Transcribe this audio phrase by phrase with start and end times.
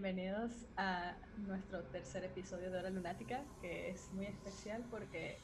[0.00, 1.12] bienvenidos a
[1.46, 5.38] nuestro tercer episodio de Hora Lunática, que es muy especial porque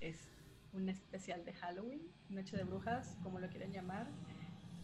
[0.00, 0.16] es
[0.72, 4.06] un especial de Halloween, Noche de Brujas, como lo quieren llamar,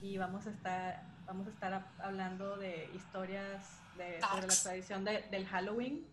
[0.03, 5.47] y vamos a estar, vamos a estar hablando de historias de, sobre la tradición del
[5.47, 6.07] Halloween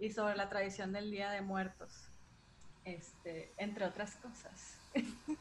[0.00, 2.08] y sobre la tradición del Día de Muertos,
[2.84, 4.80] este, entre otras cosas.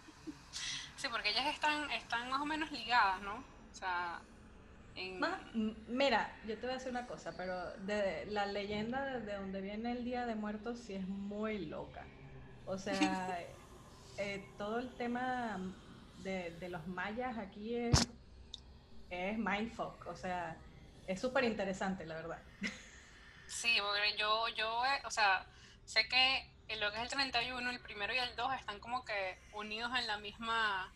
[0.95, 3.35] Sí, porque ellas están, están más o menos ligadas, ¿no?
[3.35, 4.21] O sea,
[5.88, 9.91] Mira, yo te voy a decir una cosa, pero de la leyenda de donde viene
[9.91, 12.05] el Día de Muertos sí es muy loca.
[12.66, 12.93] O sea,
[14.17, 15.59] eh, todo el tema
[16.19, 18.07] de, los mayas aquí es,
[19.09, 20.57] es mindfuck, o sea,
[21.07, 22.41] es súper interesante, la verdad.
[23.45, 25.45] Sí, porque yo, yo, eh, o sea,
[25.86, 29.38] sé que lo que es el 31, el primero y el 2 están como que
[29.52, 30.91] unidos en la misma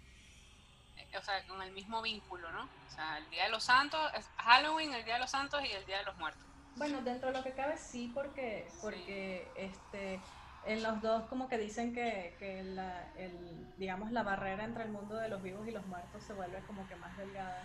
[1.18, 2.64] o sea, con el mismo vínculo, ¿no?
[2.64, 4.00] O sea, el Día de los Santos,
[4.38, 6.44] Halloween, el Día de los Santos y el Día de los Muertos.
[6.76, 10.20] Bueno, dentro de lo que cabe sí, porque, porque este,
[10.66, 13.34] en los dos como que dicen que, que la, el,
[13.78, 16.88] digamos, la barrera entre el mundo de los vivos y los muertos se vuelve como
[16.88, 17.64] que más delgada.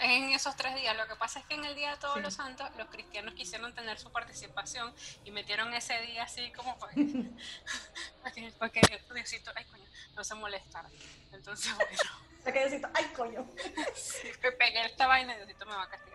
[0.00, 2.34] En esos tres días, lo que pasa es que en el Día de Todos los
[2.34, 4.92] Santos los cristianos quisieron tener su participación
[5.24, 7.02] y metieron ese día así como para que,
[8.58, 8.80] para que,
[9.14, 9.84] Diosito, ay coño,
[10.16, 10.88] no se molestara.
[11.32, 12.33] Entonces, bueno.
[12.94, 13.46] Ay, coño.
[13.94, 16.14] Sí, me pegué esta vaina y Diosito me va a castigar.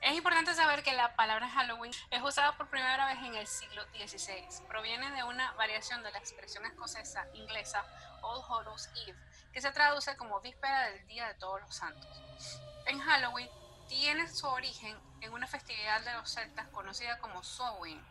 [0.00, 3.82] Es importante saber que la palabra Halloween es usada por primera vez en el siglo
[3.92, 4.66] XVI.
[4.66, 7.84] Proviene de una variación de la expresión escocesa inglesa
[8.22, 9.18] All Hallows Eve,
[9.52, 12.22] que se traduce como víspera del Día de Todos los Santos.
[12.86, 13.48] En Halloween
[13.88, 18.02] tiene su origen en una festividad de los celtas conocida como Samhain,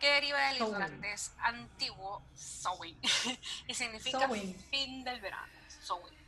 [0.00, 2.98] que deriva del irlandés antiguo Samhain
[3.66, 4.28] y significa
[4.70, 5.52] fin del verano.
[5.68, 6.23] Samhain.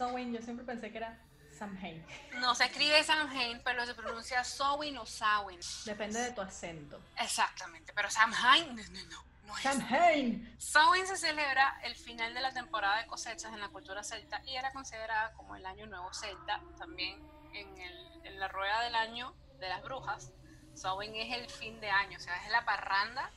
[0.00, 1.18] Samhain, yo siempre pensé que era
[1.58, 2.02] Samhain.
[2.38, 5.60] No se escribe Samhain, pero se pronuncia Samhain o Samhain.
[5.84, 6.98] Depende de tu acento.
[7.18, 9.24] Exactamente, pero Samhain, no, no, no.
[9.44, 10.56] No Samhain.
[10.58, 14.56] Samhain se celebra el final de la temporada de cosechas en la cultura celta y
[14.56, 17.20] era considerada como el año nuevo celta, también
[17.52, 20.32] en, el, en la rueda del año de las brujas.
[20.72, 23.30] Samhain es el fin de año, o sea, es la parranda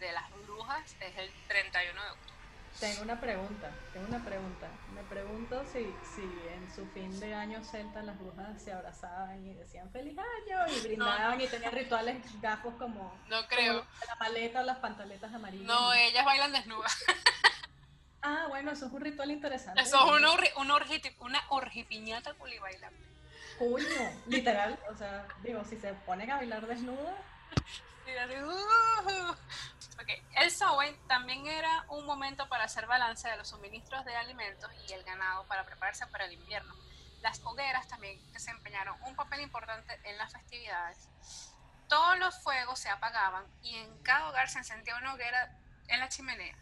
[0.00, 2.37] de las brujas, es el 31 de octubre.
[2.80, 4.68] Tengo una pregunta, tengo una pregunta.
[4.94, 9.54] Me pregunto si, si en su fin de año celta las brujas se abrazaban y
[9.54, 13.84] decían feliz año y brindaban y tenían rituales gafos como, no creo.
[14.06, 15.66] la paleta o las pantaletas amarillas.
[15.66, 16.96] No, ellas bailan desnudas.
[18.22, 19.82] ah, bueno, eso es un ritual interesante.
[19.82, 22.98] Eso es una, una, orgi, una orgipiñata culibailable.
[23.58, 27.16] Coño, literal, o sea, digo, si se ponen a bailar desnudas.
[28.08, 29.34] Sí, uh,
[30.36, 34.92] el Samhain también era un momento para hacer balance de los suministros de alimentos y
[34.94, 36.74] el ganado para prepararse para el invierno.
[37.20, 41.08] Las hogueras también desempeñaron un papel importante en las festividades.
[41.88, 45.58] Todos los fuegos se apagaban y en cada hogar se encendía una hoguera
[45.88, 46.56] en la chimenea.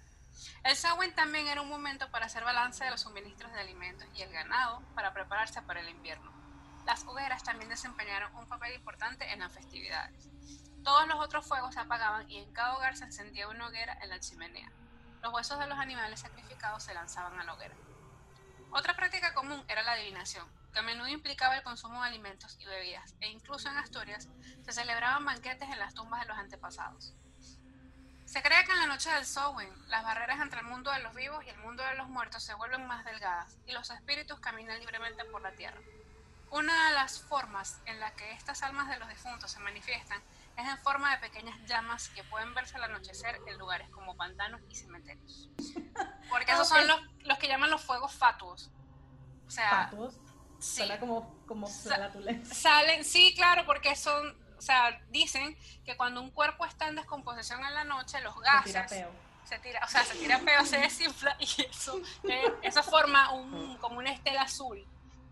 [0.64, 4.22] El Samhain también era un momento para hacer balance de los suministros de alimentos y
[4.22, 6.32] el ganado para prepararse para el invierno.
[6.86, 10.35] Las hogueras también desempeñaron un papel importante en las festividades.
[10.86, 14.08] Todos los otros fuegos se apagaban y en cada hogar se encendía una hoguera en
[14.08, 14.70] la chimenea.
[15.20, 17.74] Los huesos de los animales sacrificados se lanzaban a la hoguera.
[18.70, 22.66] Otra práctica común era la adivinación, que a menudo implicaba el consumo de alimentos y
[22.66, 24.28] bebidas, e incluso en Asturias
[24.64, 27.14] se celebraban banquetes en las tumbas de los antepasados.
[28.24, 31.16] Se cree que en la noche del Samhain, las barreras entre el mundo de los
[31.16, 34.78] vivos y el mundo de los muertos se vuelven más delgadas y los espíritus caminan
[34.78, 35.80] libremente por la tierra.
[36.52, 40.22] Una de las formas en la que estas almas de los difuntos se manifiestan
[40.56, 44.60] es en forma de pequeñas llamas que pueden verse al anochecer en lugares como pantanos
[44.68, 45.50] y cementerios.
[46.30, 48.70] Porque esos son los, los, que llaman los fuegos fatuos.
[49.46, 50.14] O sea, ¿Fatuos?
[50.58, 50.76] Sí.
[50.76, 56.64] Suena como, como Salen, sí, claro, porque son, o sea, dicen que cuando un cuerpo
[56.64, 58.72] está en descomposición en la noche, los gases...
[58.72, 59.26] Se tira peo.
[59.44, 63.76] Se tira, o sea, se tira peo, se desinfla y eso, eh, eso forma un,
[63.78, 64.84] como una estela azul.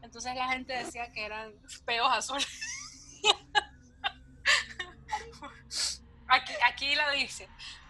[0.03, 1.53] Entonces la gente decía que eran
[1.85, 2.47] peos azules.
[6.29, 7.49] Aquí, aquí lo dice.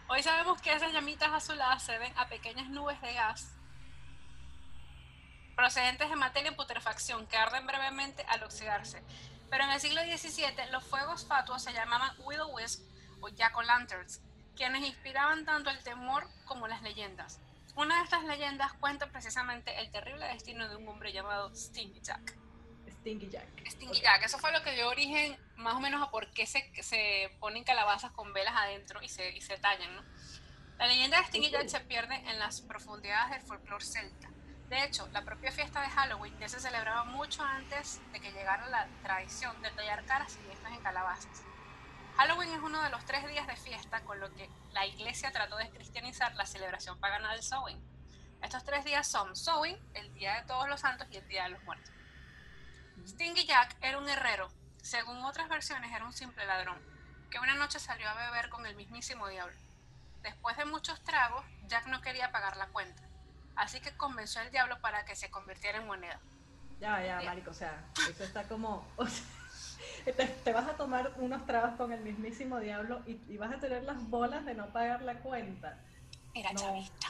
[0.09, 3.55] Hoy sabemos que esas llamitas azuladas se ven a pequeñas nubes de gas
[5.55, 9.03] procedentes de materia en putrefacción que arden brevemente al oxidarse.
[9.51, 12.83] Pero en el siglo XVII los fuegos fatuos se llamaban Widow Wisp
[13.21, 14.21] o Jack o' Lanterns,
[14.57, 17.41] quienes inspiraban tanto el temor como las leyendas.
[17.77, 22.37] Una de estas leyendas cuenta precisamente el terrible destino de un hombre llamado Stingy Jack.
[23.05, 23.47] Stinky Jack.
[23.67, 26.73] Stinky Jack, eso fue lo que dio origen más o menos a por qué se,
[26.83, 30.03] se ponen calabazas con velas adentro y se, y se tallan, ¿no?
[30.79, 34.31] La leyenda de Stinky Jack se pierde en las profundidades del folclore celta.
[34.71, 38.67] De hecho, la propia fiesta de Halloween ya se celebraba mucho antes de que llegara
[38.71, 41.43] la tradición de tallar caras siniestras en calabazas.
[42.17, 45.59] Halloween es uno de los tres días de fiesta con lo que la iglesia trató
[45.59, 47.79] de cristianizar la celebración pagana del Samhain.
[48.43, 51.51] Estos tres días son Samhain, el Día de Todos los Santos y el Día de
[51.51, 51.94] los Muertos.
[53.07, 54.49] Stingy Jack era un herrero,
[54.83, 56.79] según otras versiones era un simple ladrón,
[57.31, 59.57] que una noche salió a beber con el mismísimo diablo.
[60.23, 63.03] Después de muchos tragos, Jack no quería pagar la cuenta,
[63.57, 66.19] así que convenció al diablo para que se convirtiera en moneda.
[66.81, 68.87] Ya, ya, marico, o sea, eso está como...
[70.45, 74.03] te, vas a tomar unos tragos con el mismísimo diablo y, vas a tener las
[74.09, 75.79] bolas de no pagar la cuenta.
[76.35, 77.09] Era chavista.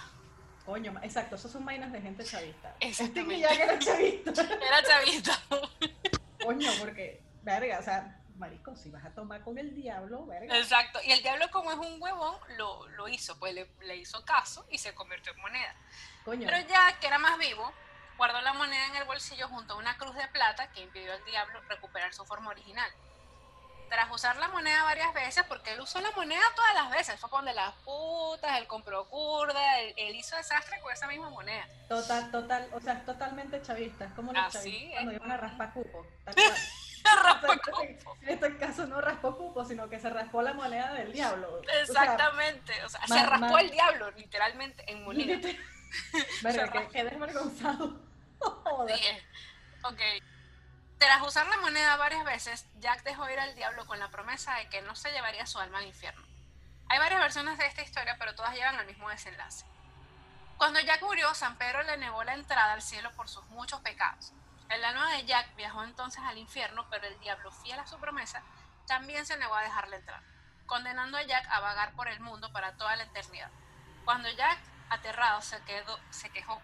[0.65, 2.75] Coño, exacto, esos son vainas de gente chavista.
[2.81, 4.31] Ya que era chavista.
[4.67, 5.43] Era chavista.
[6.43, 10.57] Coño, porque, verga, o sea, marico, si vas a tomar con el diablo, verga.
[10.57, 14.25] Exacto, y el diablo como es un huevón, lo, lo hizo, pues le, le, hizo
[14.25, 15.75] caso y se convirtió en moneda.
[16.25, 16.49] Coño.
[16.51, 17.71] Pero ya que era más vivo,
[18.17, 21.25] guardó la moneda en el bolsillo junto a una cruz de plata que impidió al
[21.25, 22.91] diablo recuperar su forma original.
[23.89, 27.31] Tras usar la moneda varias veces, porque él usó la moneda todas las veces, fue
[27.31, 31.67] con de las putas, él compró curda, él, hizo desastre con esa misma moneda.
[31.89, 34.93] Total, total, o sea, es totalmente chavista, es como los Así chavistas es.
[34.95, 36.07] cuando iban a raspar cupo.
[36.25, 36.35] Tal
[38.23, 41.61] en este caso no raspó cupo, sino que se raspó la moneda del diablo.
[41.83, 45.39] Exactamente, o sea, más- se raspó más- el diablo, literalmente, en moneda.
[46.43, 48.01] verga, que, que desvergonzado.
[48.39, 48.97] Joder.
[48.99, 49.05] Sí,
[49.85, 50.01] ok.
[51.05, 54.71] Tras usar la moneda varias veces, Jack dejó ir al diablo con la promesa de
[54.71, 56.27] que no se llevaría su alma al infierno.
[56.89, 59.67] Hay varias versiones de esta historia, pero todas llevan al mismo desenlace.
[60.57, 64.33] Cuando Jack murió, San Pedro le negó la entrada al cielo por sus muchos pecados.
[64.71, 68.43] El alma de Jack viajó entonces al infierno, pero el diablo, fiel a su promesa,
[68.87, 70.23] también se negó a dejarle entrar,
[70.65, 73.51] condenando a Jack a vagar por el mundo para toda la eternidad.
[74.07, 74.59] Cuando Jack,
[74.89, 76.63] aterrado, se, quedó, se quejó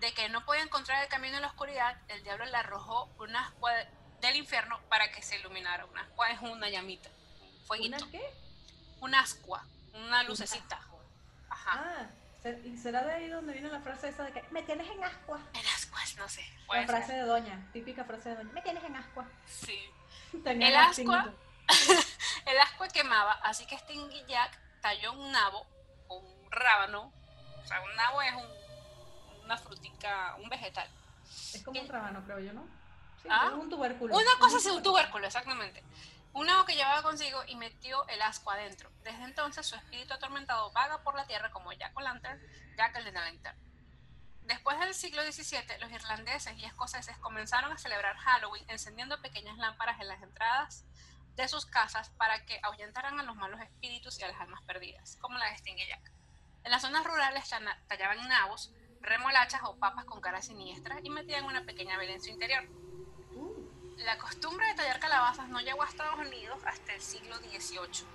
[0.00, 3.46] de que no podía encontrar el camino en la oscuridad, el diablo le arrojó una
[3.46, 3.88] ascua de-
[4.20, 5.84] del infierno para que se iluminara.
[5.86, 7.08] Una ascua es una llamita,
[7.66, 8.30] fueguito, ¿Una qué?
[9.00, 9.64] un ascua,
[9.94, 10.80] una lucecita.
[11.50, 11.72] Ajá.
[11.74, 12.06] Ah,
[12.42, 15.02] se- ¿y será de ahí donde viene la frase esa de que me tienes en
[15.04, 15.40] ascua?
[15.54, 16.44] En ascuas, no sé.
[16.72, 17.16] La frase ser.
[17.16, 19.26] de doña, típica frase de doña, me tienes en ascua.
[19.46, 19.78] Sí.
[20.44, 21.32] Tenía El ascua-.
[22.46, 25.66] El ascua quemaba, así que Stingy Jack talló un nabo
[26.08, 27.12] o un rábano.
[27.62, 28.67] O sea, un nabo es un-
[29.48, 30.86] una frutica, un vegetal.
[31.54, 32.66] Es como un rábano, creo yo, ¿no?
[33.22, 33.48] Sí, Ah.
[33.50, 34.14] es un tubérculo.
[34.14, 35.82] Una Es cosa así, un tubérculo, exactamente.
[36.34, 38.90] Un que llevaba consigo y metió el ascua adentro.
[39.02, 42.40] Desde entonces su espíritu atormentado vaga por la tierra como Jack O'Lantern,
[42.76, 43.54] Jack el de la.
[44.42, 49.98] Después del siglo XVII, los irlandeses y escoceses comenzaron a celebrar Halloween encendiendo pequeñas lámparas
[50.00, 50.84] en las entradas
[51.36, 55.16] de sus casas para que ahuyentaran a los malos espíritus y a las almas perdidas,
[55.20, 56.12] como la de Stingy Jack.
[56.64, 57.48] En las zonas rurales
[57.88, 62.30] tallaban nabos, remolachas o papas con caras siniestras y metían una pequeña vela en su
[62.30, 62.64] interior.
[63.34, 63.68] Uh,
[63.98, 68.06] La costumbre de tallar calabazas no llegó a Estados Unidos hasta el siglo XVIII,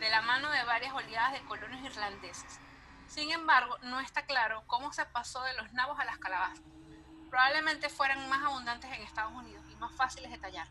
[0.00, 2.60] de la mano de varias oleadas de colonos irlandeses.
[3.08, 6.64] Sin embargo, no está claro cómo se pasó de los nabos a las calabazas.
[7.30, 10.68] Probablemente fueran más abundantes en Estados Unidos y más fáciles de tallar.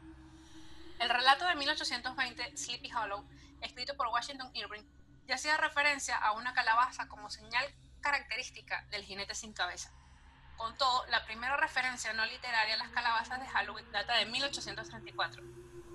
[1.00, 3.25] El relato de 1820, Sleepy Hollow,
[3.62, 4.84] escrito por Washington Irving,
[5.27, 7.65] ya hacía referencia a una calabaza como señal
[8.05, 9.89] característica del jinete sin cabeza.
[10.57, 15.43] Con todo, la primera referencia no literaria a las calabazas de Halloween data de 1834.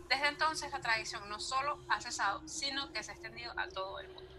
[0.08, 4.00] Desde entonces la tradición no solo ha cesado, sino que se ha extendido a todo
[4.00, 4.34] el mundo.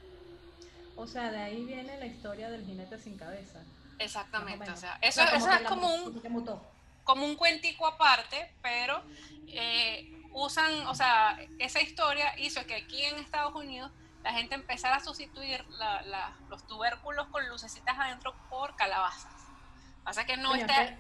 [0.98, 3.60] o sea, de ahí viene la historia del jinete sin cabeza.
[3.60, 6.60] o Exactamente, o sea, O eso, sea, eso que es como un,
[7.06, 9.02] como un cuentico aparte, pero
[9.48, 13.92] eh, usan, o sea, esa historia hizo que aquí en Estados Unidos
[14.24, 19.32] la gente empezara a sustituir la- la- los tubérculos con lucecitas adentro por calabazas.
[20.04, 20.84] Pasa que no Coño, está...
[20.84, 20.92] es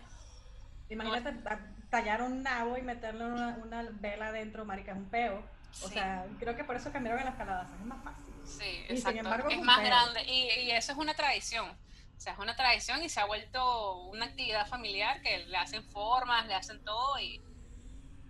[0.87, 1.59] que imagínate ta-
[1.89, 5.43] tallar un nabo y meterle una, una vela adentro, marica, es un peo.
[5.83, 5.93] O Sí.
[5.93, 8.25] sea, creo que por eso cambiaron a las calabazas, es más fácil.
[8.45, 9.19] Sí, sin exacto.
[9.19, 9.87] embargo, es es más pedo.
[9.87, 11.69] grande y, y eso es una tradición.
[11.69, 15.83] O sea, es una tradición y se ha vuelto una actividad familiar que le hacen
[15.91, 17.41] formas, le hacen todo y,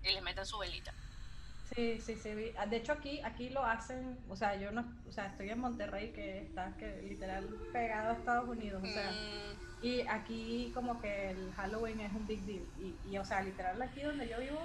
[0.04, 0.94] y le meten su velita.
[1.76, 2.54] Sí, sí, sí.
[2.58, 5.60] ah, De hecho aquí, aquí lo hacen, o sea, yo no, o sea, estoy en
[5.60, 11.00] Monterrey que está que literal pegado a Estados Unidos, o sea, Mm, y aquí como
[11.00, 14.40] que el Halloween es un big deal y, y o sea, literal aquí donde yo
[14.40, 14.60] vivo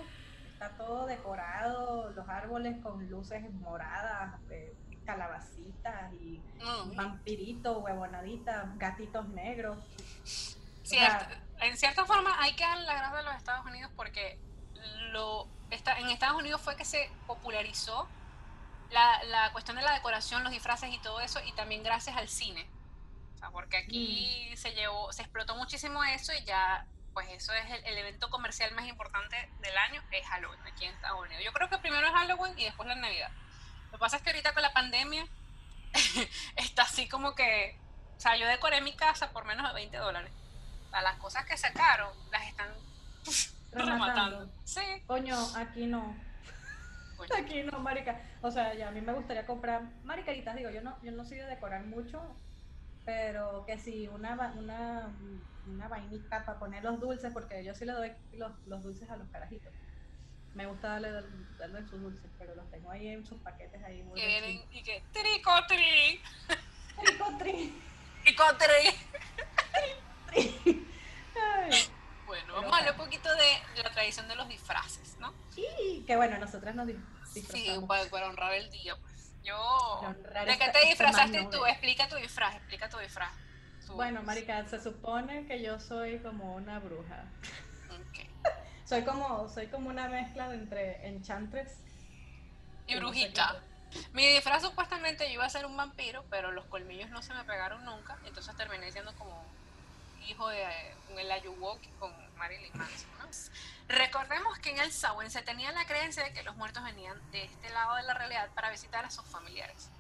[0.53, 6.97] está todo decorado, los árboles con luces moradas, eh, calabacitas y mm.
[6.97, 9.79] vampiritos, huevonaditas, gatitos negros.
[10.83, 11.35] Cierto.
[11.61, 14.39] En cierta forma hay que darle la gracia a los Estados Unidos porque
[15.13, 18.09] lo está, en Estados Unidos fue que se popularizó
[18.91, 22.29] la, la cuestión de la decoración, los disfraces y todo eso, y también gracias al
[22.29, 22.67] cine.
[23.37, 24.57] O sea, porque aquí mm.
[24.57, 28.87] se llevó, se explotó muchísimo eso y ya, pues eso es el, evento comercial más
[28.87, 31.45] importante del año, es Halloween aquí en Estados Unidos.
[31.45, 33.31] Yo creo que primero es Halloween y después la Navidad.
[33.87, 35.27] Lo que pasa es que ahorita con la pandemia
[36.57, 37.79] está así como que,
[38.17, 40.33] o sea, yo decoré mi casa por menos de 20 dólares.
[40.87, 42.73] O sea, las cosas que sacaron las están
[43.85, 44.50] rematando.
[44.64, 44.80] Sí.
[45.06, 46.14] Coño, aquí no.
[47.38, 48.21] Aquí no, marica.
[48.42, 51.38] O sea, ya a mí me gustaría comprar maricaritas, digo, yo no, yo no soy
[51.38, 52.21] de decorar mucho,
[53.04, 55.09] pero que sí, una, una,
[55.66, 59.16] una vainita para poner los dulces, porque yo sí le doy los, los dulces a
[59.16, 59.73] los carajitos.
[60.54, 61.11] Me gusta darle,
[61.59, 64.62] darle sus dulces, pero los tengo ahí en sus paquetes ahí muy bien.
[64.73, 65.02] ¿Y qué?
[65.12, 66.21] Tricotri.
[67.02, 67.75] Tricotri.
[68.23, 68.95] Tricotri.
[72.57, 75.35] Vamos a hablar un poquito de la tradición de los disfraces, ¿no?
[75.55, 77.51] Sí, que bueno, nosotras nos disfrazamos.
[77.51, 79.33] Sí, para, honrar el día, pues.
[79.45, 80.01] Yo...
[80.47, 81.65] ¿De qué te disfrazaste tú?
[81.67, 83.31] Explica tu disfraz, explica tu disfraz.
[83.89, 87.25] Bueno, marica, se supone que yo soy como una bruja.
[88.09, 88.29] Okay.
[88.85, 91.79] soy como soy como una mezcla entre enchantress
[92.87, 93.61] y brujita.
[94.13, 97.45] Mi disfraz supuestamente yo iba a ser un vampiro, pero los colmillos no se me
[97.45, 99.45] pegaron nunca, entonces terminé siendo como
[100.27, 100.65] hijo de
[101.17, 103.16] el Ayuwoki con Marilyn Manson.
[103.88, 107.45] Recordemos que en el Samhain se tenía la creencia de que los muertos venían de
[107.45, 109.90] este lado de la realidad para visitar a sus familiares.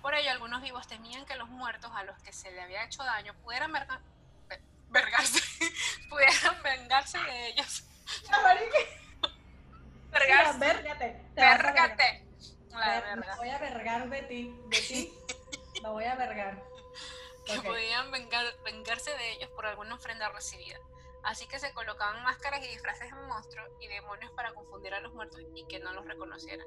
[0.00, 3.02] Por ello, algunos vivos temían que los muertos a los que se le había hecho
[3.04, 3.72] daño pudieran
[4.88, 5.40] vergarse,
[6.08, 7.84] pudieran vengarse de ellos.
[10.10, 10.58] Vergarse.
[10.58, 11.24] Vérgate.
[11.34, 12.26] Vérgate.
[12.70, 15.12] Me voy a vergar de ti, de ti.
[15.82, 16.62] Me voy a vergar
[17.46, 20.78] que podían vengarse de ellos por alguna ofrenda recibida.
[21.24, 25.14] Así que se colocaban máscaras y disfraces de monstruos y demonios para confundir a los
[25.14, 26.66] muertos y que no los reconocieran.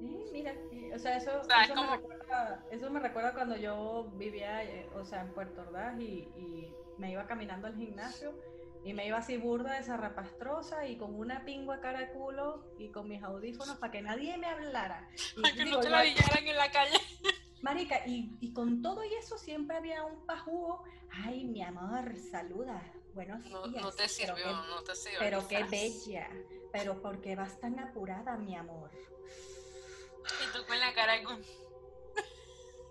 [0.00, 4.62] Eh, mira, eh, o sea, eso, eso, me recuerda, eso, me recuerda, cuando yo vivía,
[4.62, 8.34] eh, o sea, en Puerto Ordaz y, y, me iba caminando al gimnasio
[8.82, 12.90] y me iba así burda de zarrapastrosa y con una pingua cara de culo y
[12.90, 15.08] con mis audífonos para que nadie me hablara.
[15.36, 16.98] Y, para que no te la dijeran en la calle.
[17.62, 20.84] Marica, y, y, con todo y eso siempre había un pajugo.
[21.24, 22.82] Ay, mi amor, saluda.
[23.18, 23.82] Buenos no, días.
[23.82, 25.18] No te sirvió, pero no te sirvió.
[25.18, 26.30] Pero qué bella.
[26.70, 28.92] Pero ¿por qué vas tan apurada, mi amor?
[28.94, 31.44] Y tú con la cara con,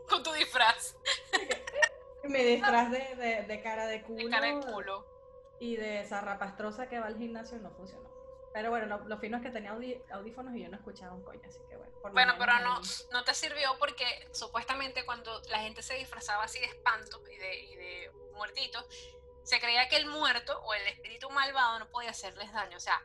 [0.10, 0.98] con tu disfraz.
[2.26, 4.26] Mi disfraz de, de, de, cara de culo.
[4.26, 5.08] De cara de culo.
[5.62, 8.10] Y de zarrapastrosa que va al gimnasio no funcionó.
[8.52, 9.72] Pero bueno, lo, fino es que tenía
[10.12, 11.94] audífonos y yo no escuchaba un coño, así que bueno.
[12.12, 12.82] bueno, pero no,
[13.14, 17.60] no te sirvió porque supuestamente cuando la gente se disfrazaba así de espanto y de,
[17.64, 18.86] y de muertitos,
[19.48, 22.76] se creía que el muerto o el espíritu malvado no podía hacerles daño.
[22.76, 23.02] O sea,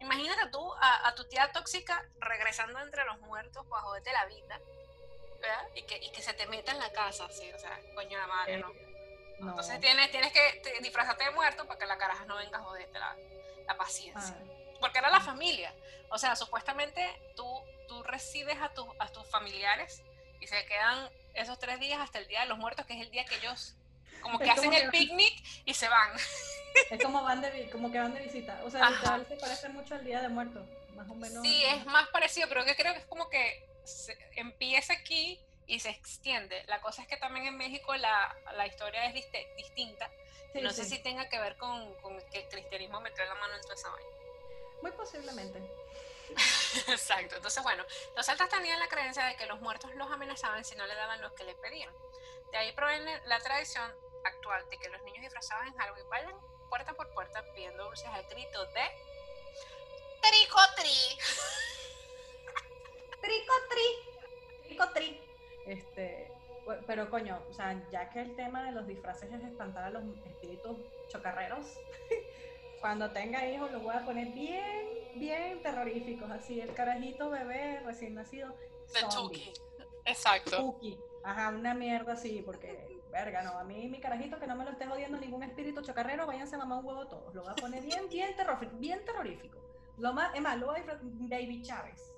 [0.00, 4.60] imagínate tú a, tu tía tóxica regresando entre los muertos bajo de la vida,
[5.40, 5.68] ¿verdad?
[5.74, 8.26] Y que, y que se te meta en la casa, así, o sea, coño de
[8.26, 8.72] madre, ¿no?
[9.38, 12.98] Entonces tienes, tienes que disfrazarte de muerto para que la caraja no venga a joderte
[12.98, 13.16] la,
[13.66, 14.36] la paciencia
[14.80, 15.74] porque era la familia.
[16.10, 17.44] O sea, supuestamente tú,
[17.88, 20.02] tú recibes a, tu, a tus familiares
[20.40, 23.10] y se quedan esos tres días hasta el Día de los Muertos, que es el
[23.10, 23.74] día que ellos
[24.26, 26.10] como que hacen el picnic y se van.
[26.90, 28.60] Es como, van de, como que van de visita.
[28.62, 31.42] O sea, literal se parece mucho al Día de Muertos, más o menos.
[31.42, 33.66] Sí, es más parecido, pero yo creo que es como que
[34.36, 36.62] empieza aquí y se extiende.
[36.66, 39.14] La cosa es que también en México la, la historia es
[39.56, 40.10] distinta.
[40.54, 43.62] no sé si tenga que ver con, con, que el cristianismo metió la mano en
[43.62, 44.10] toda esa vaina.
[44.82, 45.58] Muy posiblemente.
[46.88, 47.36] Exacto.
[47.36, 50.86] Entonces, bueno, los celtas tenían la creencia de que los muertos los amenazaban si no
[50.86, 51.92] le daban lo que les pedían.
[52.52, 53.90] De ahí proviene la tradición
[54.26, 56.34] actual de que los niños disfrazados en Halloween vayan
[56.68, 58.82] puerta por puerta pidiendo dulces al grito de
[60.20, 61.18] tricotri.
[63.20, 63.86] tricotri.
[64.64, 65.20] Tricotri.
[65.66, 66.30] Este,
[66.86, 70.02] pero coño, o sea, ya que el tema de los disfraces es espantar a los
[70.24, 70.78] espíritus
[71.08, 71.66] chocarreros,
[72.80, 78.14] cuando tenga hijos los voy a poner bien, bien terroríficos, así el carajito bebé recién
[78.14, 78.54] nacido.
[78.92, 79.52] De Chucky.
[80.04, 80.56] Exacto.
[80.56, 80.98] Chucky.
[81.22, 84.70] Ajá, una mierda así, porque, verga, no, a mí mi carajito que no me lo
[84.70, 87.34] esté jodiendo ningún espíritu chocarrero, váyanse a mamar un huevo todos.
[87.34, 89.58] Lo voy a poner bien, bien terrorífico, bien terrorífico.
[89.98, 92.12] Lo más, es más, lo voy a Baby Chávez.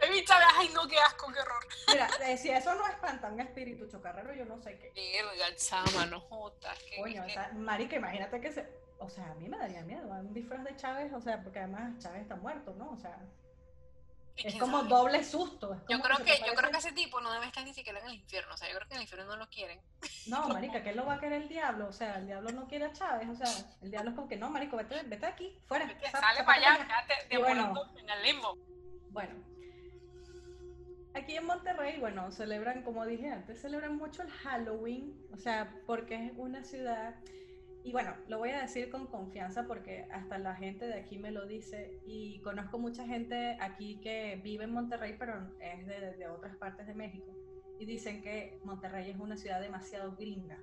[0.00, 1.66] Baby Chávez, ay no, qué asco, qué horror.
[1.88, 4.92] Mira, eh, si eso no espanta un espíritu chocarrero, yo no sé qué.
[4.94, 6.78] Verga, chama, no jotas.
[6.98, 10.32] Coño, o sea, marica, imagínate que se o sea, a mí me daría miedo, un
[10.32, 12.92] disfraz de Chávez, o sea, porque además Chávez está muerto, ¿no?
[12.92, 13.18] O sea,
[14.36, 15.80] es como doble susto.
[15.88, 18.14] yo creo que, yo creo que ese tipo no debe estar ni siquiera en el
[18.14, 19.80] infierno, o sea, yo creo que en el infierno no lo quieren.
[20.26, 21.86] No, marica, ¿qué lo va a querer el diablo?
[21.86, 23.46] O sea, el diablo no quiere a Chávez, o sea,
[23.80, 25.86] el diablo es como que no, marico, vete, vete aquí, fuera.
[26.10, 28.58] sale para allá, quédate de bueno, en el limbo.
[29.10, 29.34] Bueno,
[31.16, 36.26] Aquí en Monterrey, bueno, celebran, como dije antes, celebran mucho el Halloween, o sea, porque
[36.26, 37.14] es una ciudad,
[37.86, 41.30] y bueno, lo voy a decir con confianza porque hasta la gente de aquí me
[41.30, 46.56] lo dice, y conozco mucha gente aquí que vive en Monterrey, pero es de, otras
[46.56, 47.32] partes de México,
[47.78, 50.58] y dicen que Monterrey es una ciudad demasiado gringa.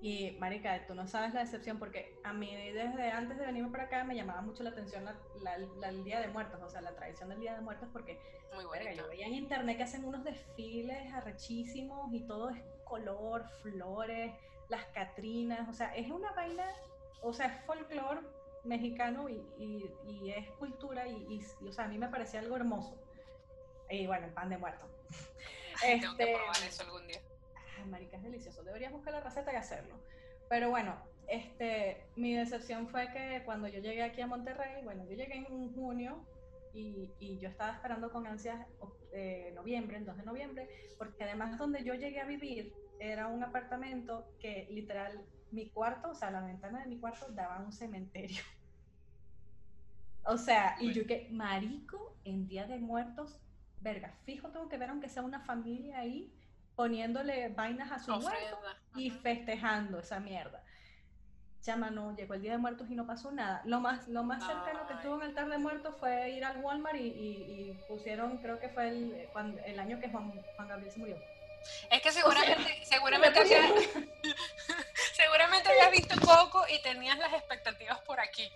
[0.00, 3.84] Y, Marica, tú no sabes la decepción porque a mí desde antes de venirme para
[3.84, 7.40] acá me llamaba mucho la atención el Día de Muertos, o sea, la tradición del
[7.40, 8.18] Día de Muertos porque
[8.54, 8.64] Muy
[8.96, 14.32] yo veía en internet que hacen unos desfiles arrechísimos y todo es color, flores,
[14.68, 16.66] las catrinas, o sea, es una vaina,
[17.22, 18.20] o sea, es folclore
[18.64, 23.00] mexicano y, y, es cultura y, y, o sea, a mí me parecía algo hermoso.
[23.88, 24.86] Y bueno, el pan de muerto.
[25.80, 27.20] Tengo que este, probar eso algún día
[27.84, 28.62] marica, es delicioso.
[28.62, 29.94] Deberías buscar la receta y hacerlo.
[30.48, 30.96] Pero bueno,
[31.28, 35.74] este, mi decepción fue que cuando yo llegué aquí a Monterrey, bueno, yo llegué en
[35.74, 36.24] junio
[36.72, 38.66] y, y yo estaba esperando con ansias
[39.12, 40.68] eh, noviembre, el 2 de noviembre,
[40.98, 46.14] porque además donde yo llegué a vivir era un apartamento que literal mi cuarto, o
[46.14, 48.42] sea, la ventana de mi cuarto daba a un cementerio.
[50.28, 53.38] O sea, y yo que, marico, en Día de Muertos,
[53.80, 56.34] verga, fijo tengo que ver aunque sea una familia ahí
[56.74, 58.58] poniéndole vainas a su muerto
[58.96, 60.64] y festejando esa mierda.
[61.62, 63.62] Chama, no, llegó el Día de Muertos y no pasó nada.
[63.64, 66.62] Lo más, lo más cercano que estuvo en el altar de muertos fue ir al
[66.62, 69.28] Walmart y, pusieron, creo que fue el,
[69.64, 71.16] el año que Juan, Gabriel se murió.
[71.90, 73.40] Es que seguramente, seguramente,
[75.12, 78.50] seguramente habías visto poco y tenías las expectativas por aquí.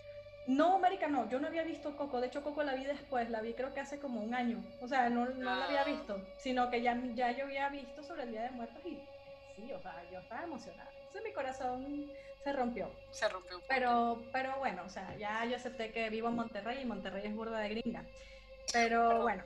[0.47, 3.40] No, América, no, yo no había visto Coco, de hecho Coco la vi después, la
[3.40, 5.85] vi creo que hace como un año, o sea, no, no la había ah.
[5.85, 8.99] visto, sino que ya, ya yo había visto sobre el Día de Muertos y
[9.55, 12.11] sí, o sea, yo estaba emocionada, entonces mi corazón
[12.43, 12.90] se rompió.
[13.11, 13.61] Se rompió.
[13.69, 17.35] Pero, pero bueno, o sea, ya yo acepté que vivo en Monterrey y Monterrey es
[17.35, 18.05] burda de gringa,
[18.73, 19.45] pero bueno,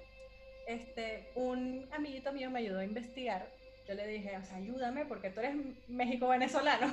[0.67, 3.47] este, un amiguito mío me ayudó a investigar,
[3.87, 5.57] yo le dije, o sea, ayúdame porque tú eres
[5.89, 6.93] México-venezolano,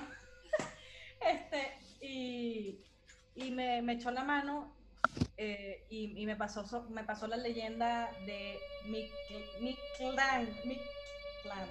[1.22, 2.80] este, y
[3.36, 4.72] y me, me echó la mano
[5.38, 11.68] eh, y, y, me, pasó, me pasó la leyenda de Mictlán, Mictlán, Mictlán.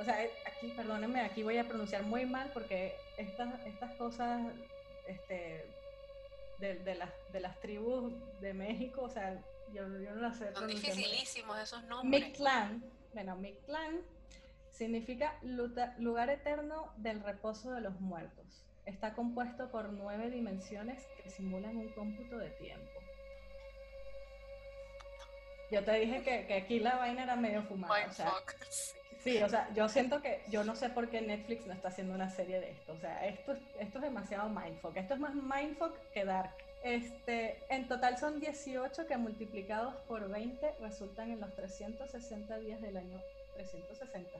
[0.00, 4.40] O sea, aquí, perdónenme, aquí voy a pronunciar muy mal porque estas, estas cosas
[5.06, 5.64] este,
[6.58, 9.40] de, de, las, de las tribus de México, o sea,
[9.72, 10.52] yo, yo no las sé.
[10.52, 12.24] Son dificilísimos esos nombres.
[12.24, 12.82] Mictlán,
[13.14, 14.02] bueno, Mictlán
[14.70, 21.76] significa lugar eterno del reposo de los muertos está compuesto por nueve dimensiones que simulan
[21.76, 23.00] un cómputo de tiempo.
[25.70, 28.06] Yo te dije que, aquí la vaina era medio fumada.
[28.06, 28.32] O sea,
[29.18, 32.14] sí, o sea, yo siento que yo no sé por qué Netflix no está haciendo
[32.14, 32.92] una serie de esto.
[32.92, 34.96] O sea, esto, esto es demasiado mindfuck.
[34.96, 36.54] Esto es más mindfuck que dark.
[36.84, 42.98] Este, en total son 18 que multiplicados por 20 resultan en los 360 días del
[42.98, 43.18] año
[43.54, 44.30] 360.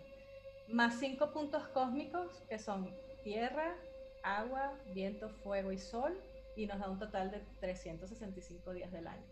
[0.69, 3.75] Más 5 puntos cósmicos que son tierra,
[4.23, 6.21] agua, viento, fuego y sol,
[6.57, 9.25] y nos da un total de 365 días del año.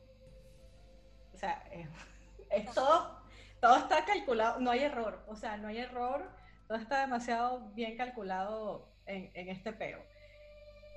[1.35, 1.63] O sea,
[2.51, 3.21] es, todo,
[3.61, 6.29] todo está calculado, no hay error, o sea, no hay error,
[6.67, 10.01] todo está demasiado bien calculado en, este peo.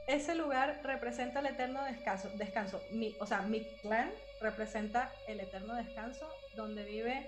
[0.08, 2.82] Ese lugar representa el eterno descanso, descanso.
[2.92, 7.28] Mi, o sea, Mictlán representa el eterno descanso donde vive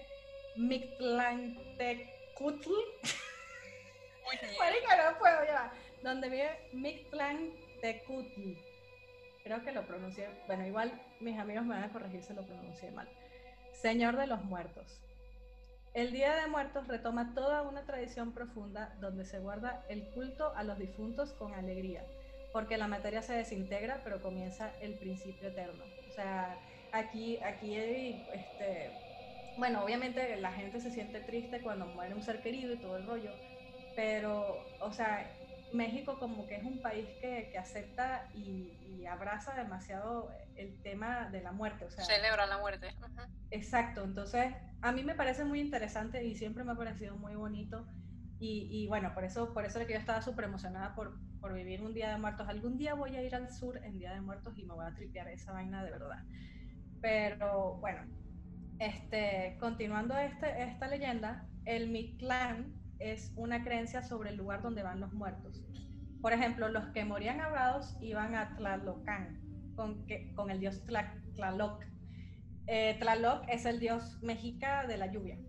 [0.56, 2.70] Mictlantecutl.
[4.60, 5.72] Marica, no puedo ya
[6.04, 8.58] donde vive Mictlán Tecutl.
[9.44, 12.92] Creo que lo pronuncié, bueno, igual mis amigos me van a corregir si lo pronuncié
[12.92, 13.08] mal.
[13.74, 15.00] Señor de los Muertos.
[15.94, 20.64] El Día de Muertos retoma toda una tradición profunda donde se guarda el culto a
[20.64, 22.06] los difuntos con alegría,
[22.58, 25.84] porque la materia se desintegra, pero comienza el principio eterno.
[26.08, 26.58] O sea,
[26.92, 28.90] aquí, aquí este,
[29.60, 33.06] bueno, obviamente la gente se siente triste cuando muere un ser querido y todo el
[33.06, 33.30] rollo,
[33.96, 35.32] pero, o sea,
[35.72, 41.42] México como que es un país que, que acepta y, abraza demasiado el tema de
[41.42, 41.86] la muerte.
[41.86, 42.88] O sea, Celebra la muerte.
[43.52, 47.88] Exacto, entonces a mí me parece muy interesante y siempre me ha parecido muy bonito.
[48.40, 51.18] Y, y bueno, por eso, por eso es que yo estaba súper emocionada por,
[51.48, 52.50] por vivir un Día de Muertos.
[52.50, 54.94] Algún día voy a ir al sur en Día de Muertos y me voy a
[54.94, 56.22] tripear esa vaina de verdad.
[57.00, 58.02] Pero bueno,
[58.80, 65.00] este, continuando este, esta leyenda, el Mictlán es una creencia sobre el lugar donde van
[65.00, 65.64] los muertos.
[66.22, 69.40] Por ejemplo, los que morían ahogados iban a Tlalocan,
[69.78, 70.84] con, que, con el dios
[71.36, 71.82] Tlaloc.
[72.66, 75.40] Eh, Tlaloc es el dios mexica de la lluvia.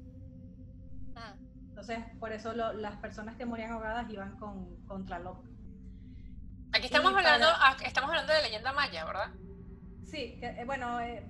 [1.16, 1.34] Ah.
[1.70, 5.57] Entonces, por eso las personas que morían ahogadas iban con, con Tlaloc.
[6.72, 9.30] Aquí estamos hablando, ah, estamos hablando de leyenda maya, ¿verdad?
[10.04, 11.26] Sí, eh, bueno, eh,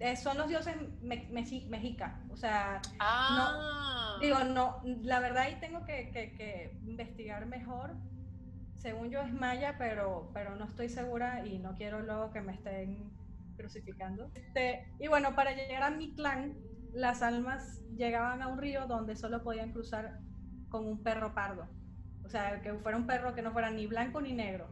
[0.00, 4.18] eh, son los dioses me, mexica, o sea, ah.
[4.18, 7.96] no, digo, no, la verdad ahí tengo que, que, investigar mejor.
[8.74, 12.52] Según yo es maya, pero, pero no estoy segura y no quiero luego que me
[12.52, 13.10] estén
[13.56, 14.30] crucificando.
[14.34, 16.54] Este, y bueno, para llegar a mi clan,
[16.92, 20.20] las almas llegaban a un río donde solo podían cruzar
[20.68, 21.68] con un perro pardo.
[22.26, 24.66] O sea, que fuera un perro que no fuera ni blanco ni negro.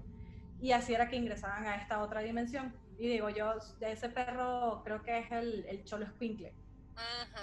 [0.61, 2.75] Y así era que ingresaban a esta otra dimensión.
[2.99, 6.53] Y digo, yo, de ese perro creo que es el, el Cholo Squinkle.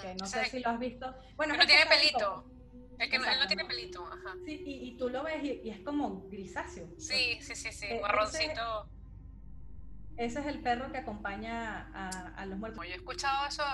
[0.02, 1.14] Que no sé si lo has visto.
[1.36, 2.44] Bueno, no tiene pelito.
[2.98, 4.06] Es que no, él no tiene pelito.
[4.06, 4.36] Ajá.
[4.44, 6.88] Sí, y, y, tú lo ves y, es como grisáceo.
[6.98, 7.86] Sí, sí, sí, sí.
[7.88, 8.88] E, marroncito.
[10.16, 12.84] Ese, es el perro que acompaña a, a los muertos.
[12.86, 13.64] Yo he escuchado eso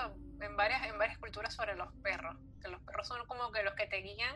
[0.41, 3.73] en varias, en varias culturas sobre los perros, que los perros son como que los
[3.73, 4.35] que te guían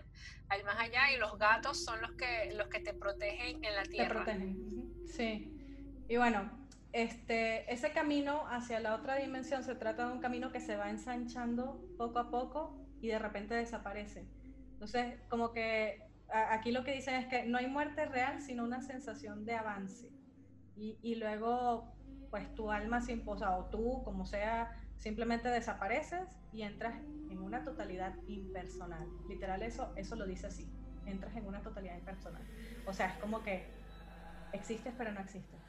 [0.49, 3.83] al más allá y los gatos son los que, los que te protegen en la
[3.83, 4.25] tierra.
[4.25, 6.05] Te protegen, sí.
[6.07, 10.59] Y bueno, este, ese camino hacia la otra dimensión se trata de un camino que
[10.59, 14.27] se va ensanchando poco a poco y de repente desaparece.
[14.73, 18.81] Entonces, como que aquí lo que dicen es que no hay muerte real, sino una
[18.81, 20.09] sensación de avance.
[20.75, 21.93] Y, y luego,
[22.29, 26.95] pues tu alma se imposa, o tú, como sea, Simplemente desapareces y entras
[27.29, 29.07] en una totalidad impersonal.
[29.27, 30.69] Literal eso, eso lo dice así.
[31.05, 32.41] Entras en una totalidad impersonal.
[32.85, 33.67] O sea, es como que
[34.53, 35.59] existes pero no existes.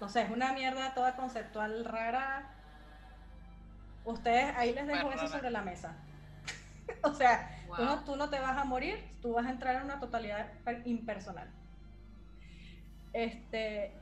[0.00, 2.50] No sé, es una mierda toda conceptual rara.
[4.04, 5.96] Ustedes, ahí les dejo eso sobre la mesa.
[7.02, 9.82] o sea, tú, no, tú no te vas a morir, tú vas a entrar en
[9.82, 10.52] una totalidad
[10.84, 11.48] impersonal.
[13.12, 13.96] Este,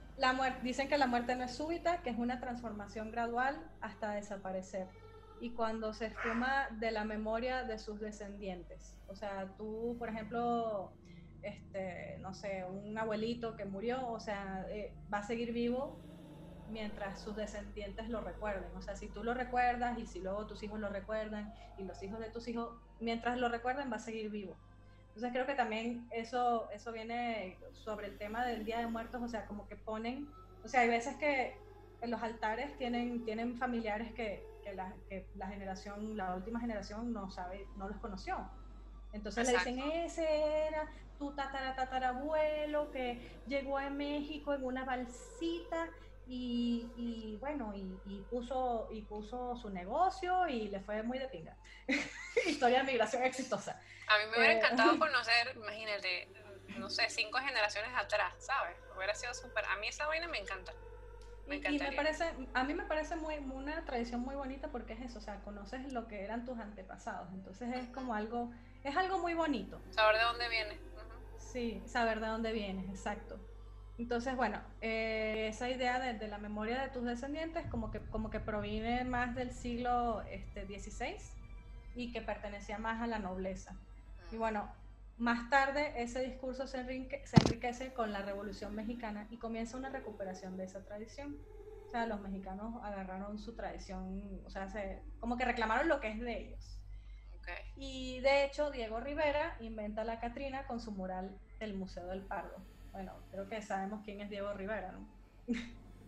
[0.62, 4.86] dicen que la muerte no es súbita, que es una transformación gradual hasta desaparecer.
[5.40, 8.96] Y cuando se esfuma de la memoria de sus descendientes.
[9.08, 10.92] O sea, tú, por ejemplo,
[11.42, 15.98] este, no sé, un abuelito que murió, o sea, eh, va a seguir vivo
[16.70, 18.70] mientras sus descendientes lo recuerden.
[18.76, 22.02] O sea, si tú lo recuerdas y si luego tus hijos lo recuerdan y los
[22.02, 22.70] hijos de tus hijos,
[23.00, 24.56] mientras lo recuerden, va a seguir vivo.
[25.14, 29.28] Entonces creo que también eso, eso viene sobre el tema del Día de Muertos, o
[29.28, 30.26] sea, como que ponen,
[30.64, 31.54] o sea, hay veces que
[32.00, 37.12] en los altares tienen, tienen familiares que, que, la, que la generación, la última generación
[37.12, 38.38] no sabe, no los conoció.
[39.12, 45.90] Entonces le dicen, ese era tu tatara tatarabuelo que llegó a México en una balsita
[46.34, 51.28] y, y bueno, y, y, puso, y puso su negocio y le fue muy de
[51.28, 51.54] pinga.
[52.46, 53.78] Historia de migración exitosa.
[54.08, 56.28] A mí me hubiera eh, encantado conocer, imagínate,
[56.78, 58.78] no sé, cinco generaciones atrás, ¿sabes?
[58.96, 59.66] Hubiera sido súper.
[59.66, 60.72] A mí esa vaina me encanta.
[61.46, 65.02] Me y, me parece, a mí me parece muy, una tradición muy bonita porque es
[65.02, 68.50] eso, o sea, conoces lo que eran tus antepasados, entonces es como algo,
[68.84, 69.82] es algo muy bonito.
[69.90, 70.78] Saber de dónde vienes.
[71.36, 73.38] Sí, saber de dónde vienes, exacto.
[74.02, 78.40] Entonces, bueno, eh, esa idea de, la memoria de tus descendientes como que, como que
[78.40, 81.16] proviene más del siglo este, XVI
[81.94, 83.76] y que pertenecía más a la nobleza.
[84.32, 84.68] Y bueno,
[85.18, 90.64] más tarde ese discurso se, enriquece con la Revolución Mexicana y comienza una recuperación de
[90.64, 91.38] esa tradición.
[91.86, 96.08] O sea, los mexicanos agarraron su tradición, o sea, se, como que reclamaron lo que
[96.08, 96.80] es de ellos.
[97.76, 102.71] Y de hecho, Diego Rivera inventa la Catrina con su mural del Museo del Pardo.
[102.92, 105.06] Bueno, creo que sabemos quién es Diego Rivera, ¿no?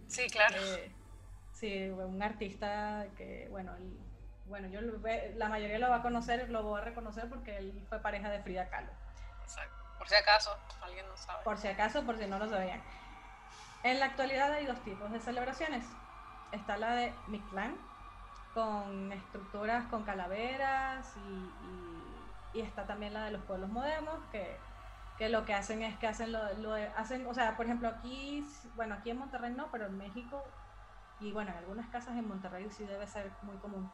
[0.07, 0.57] Sí, claro.
[0.59, 0.93] Eh,
[1.53, 3.99] sí, un artista que, bueno, el,
[4.47, 4.81] bueno, yo
[5.37, 8.41] la mayoría lo va a conocer, lo voy a reconocer porque él fue pareja de
[8.41, 8.93] Frida Kahlo.
[9.43, 9.75] Exacto.
[9.99, 11.45] Por si acaso, alguien no sabe.
[11.45, 12.83] Por si acaso, por si no lo sabían.
[13.83, 15.85] En la actualidad hay dos tipos de celebraciones.
[16.53, 17.77] Está la de Mictlán,
[18.53, 24.57] con estructuras con calaveras y, y, está también la de los pueblos modernos, que,
[25.19, 28.45] que lo que hacen es que hacen lo, lo, hacen, o sea, por ejemplo aquí,
[28.75, 30.43] bueno, aquí en Monterrey no, pero en México
[31.21, 33.91] y bueno, en algunas casas en Monterrey sí debe ser muy común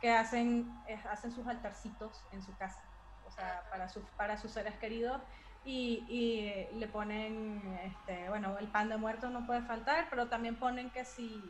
[0.00, 0.70] que hacen,
[1.10, 2.82] hacen sus altarcitos en su casa,
[3.26, 5.22] o sea, para, sus para sus seres queridos
[5.64, 10.56] y, y, le ponen, este, bueno, el pan de muerto no puede faltar, pero también
[10.56, 11.42] ponen que si,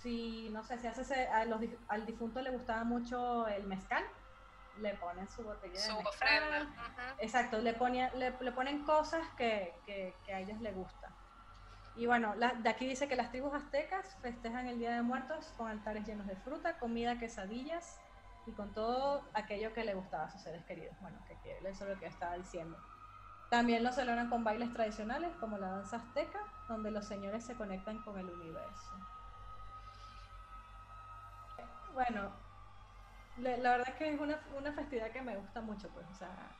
[0.00, 4.04] si no sé, si hace a los, al difunto le gustaba mucho el mezcal,
[4.78, 6.74] le ponen su botella de mezcal.
[7.18, 7.72] Exacto, le,
[8.14, 11.10] le, le, ponen cosas que, que, que a ellos les gusta.
[11.94, 15.68] Y bueno, de aquí dice que las tribus aztecas festejan el Día de Muertos con
[15.68, 18.00] altares llenos de fruta, comida, quesadillas
[18.46, 20.96] y con todo aquello que le gustaba a sus seres queridos.
[21.00, 22.78] Bueno, que eso es lo que estaba diciendo.
[23.50, 28.02] También lo celebran con bailes tradicionales como la danza azteca, donde los señores se conectan
[28.02, 28.90] con el universo.
[31.92, 32.32] Bueno,
[33.38, 36.50] la verdad es que es una, una festividad que me gusta mucho, pues, o sea,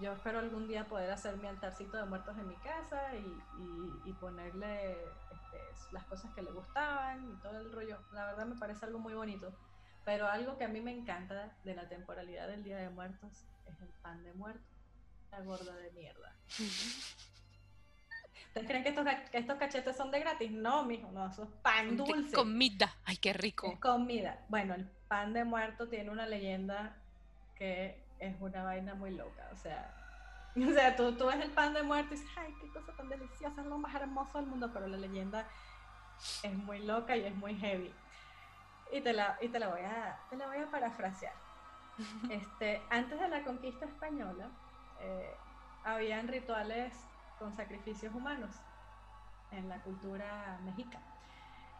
[0.00, 4.92] yo espero algún día poder hacer mi altarcito de muertos en mi casa y, ponerle
[4.92, 5.58] este,
[5.90, 7.98] las cosas que le gustaban y todo el rollo.
[8.12, 9.52] La verdad me parece algo muy bonito.
[10.04, 13.80] Pero algo que a mí me encanta de la temporalidad del Día de Muertos es
[13.80, 14.64] el pan de muerto,
[15.30, 16.34] la gorda de mierda.
[18.52, 20.50] ¿Ustedes creen que estos, estos cachetes son de gratis?
[20.50, 22.36] No, mijo, no, eso es pan dulce.
[22.36, 23.72] comida, ay, qué rico.
[23.72, 24.44] Es comida.
[24.50, 26.94] Bueno, el pan de muerto tiene una leyenda
[27.56, 29.94] que es una vaina muy loca, o sea,
[30.56, 33.08] o sea, tú, tú ves el pan de muerto y dices, ay, qué cosa tan
[33.08, 35.48] deliciosa, es lo más hermoso del mundo, pero la leyenda
[36.42, 37.90] es muy loca y es muy heavy.
[38.92, 41.32] Y te la, y te la, voy, a, te la voy a parafrasear.
[42.30, 44.50] Este, antes de la conquista española,
[45.00, 45.34] eh,
[45.84, 46.92] habían rituales
[47.42, 48.54] con sacrificios humanos
[49.50, 51.00] en la cultura mexica.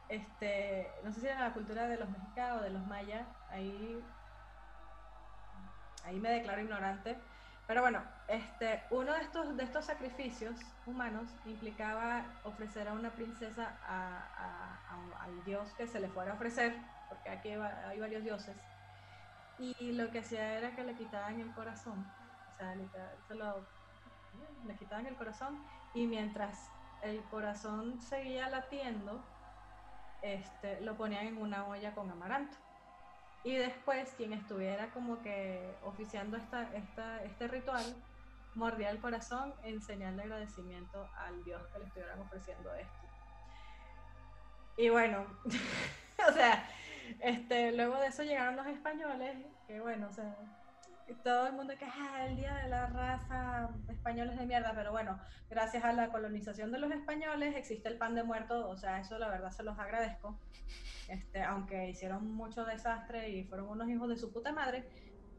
[0.08, 4.02] Este, no sé si era la cultura de los mexicanos o de los mayas, ahí,
[6.04, 7.16] ahí me declaro ignorante,
[7.68, 13.78] pero bueno, este, uno de estos, de estos sacrificios humanos implicaba ofrecer a una princesa
[15.20, 16.76] al dios que se le fuera a ofrecer,
[17.08, 18.56] porque aquí hay varios dioses,
[19.58, 22.04] y lo que hacía era que le quitaban el corazón,
[22.52, 22.84] o sea, le,
[24.66, 25.62] le quitaban el corazón,
[25.94, 26.70] y mientras
[27.02, 29.24] el corazón seguía latiendo,
[30.22, 32.56] este, lo ponían en una olla con amaranto.
[33.44, 36.68] Y después quien estuviera como que oficiando esta,
[37.24, 37.84] este ritual
[38.54, 43.02] mordía el corazón en señal de agradecimiento al Dios que le estuvieran ofreciendo esto.
[44.76, 45.26] Y bueno,
[46.28, 46.68] o sea,
[47.20, 50.36] este, luego de eso llegaron los españoles, que bueno, o sea,
[51.14, 55.18] todo el mundo que ah, el día de la raza españoles de mierda, pero bueno,
[55.50, 59.18] gracias a la colonización de los españoles existe el pan de muerto, o sea, eso
[59.18, 60.38] la verdad se los agradezco.
[61.08, 64.84] Este, aunque hicieron mucho desastre y fueron unos hijos de su puta madre,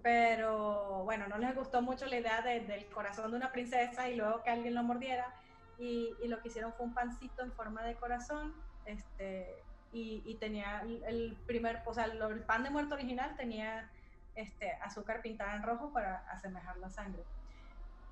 [0.02, 4.44] pero bueno, no les gustó mucho la idea del corazón de una princesa y luego
[4.44, 5.34] que alguien lo mordiera
[5.80, 8.54] y, lo que hicieron fue un pancito en forma de corazón,
[8.86, 9.56] este,
[9.92, 13.90] y, tenía el primer, o sea, el pan de muerto original tenía
[14.36, 17.24] este, azúcar pintada en rojo para asemejar la sangre.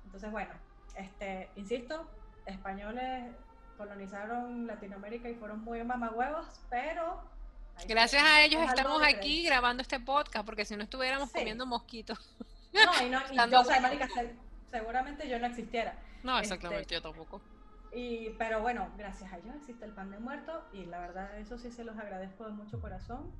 [0.04, 0.52] Entonces, bueno,
[0.96, 2.08] este, insisto,
[2.46, 3.34] españoles
[3.76, 7.22] colonizaron Latinoamérica y fueron muy mamagüevos, pero...
[7.88, 12.18] Gracias a ellos estamos aquí grabando este podcast, porque si no estuviéramos comiendo mosquitos.
[12.72, 13.62] No, y no, y yo,
[14.70, 15.98] seguramente yo no existiera.
[16.22, 17.40] No, exactamente, este, yo tampoco.
[17.92, 21.58] Y, pero bueno, gracias a ellos existe el pan de muerto y la verdad eso
[21.58, 23.30] sí se los agradezco de mucho corazón,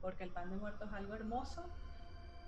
[0.00, 1.64] porque el pan de muerto es algo hermoso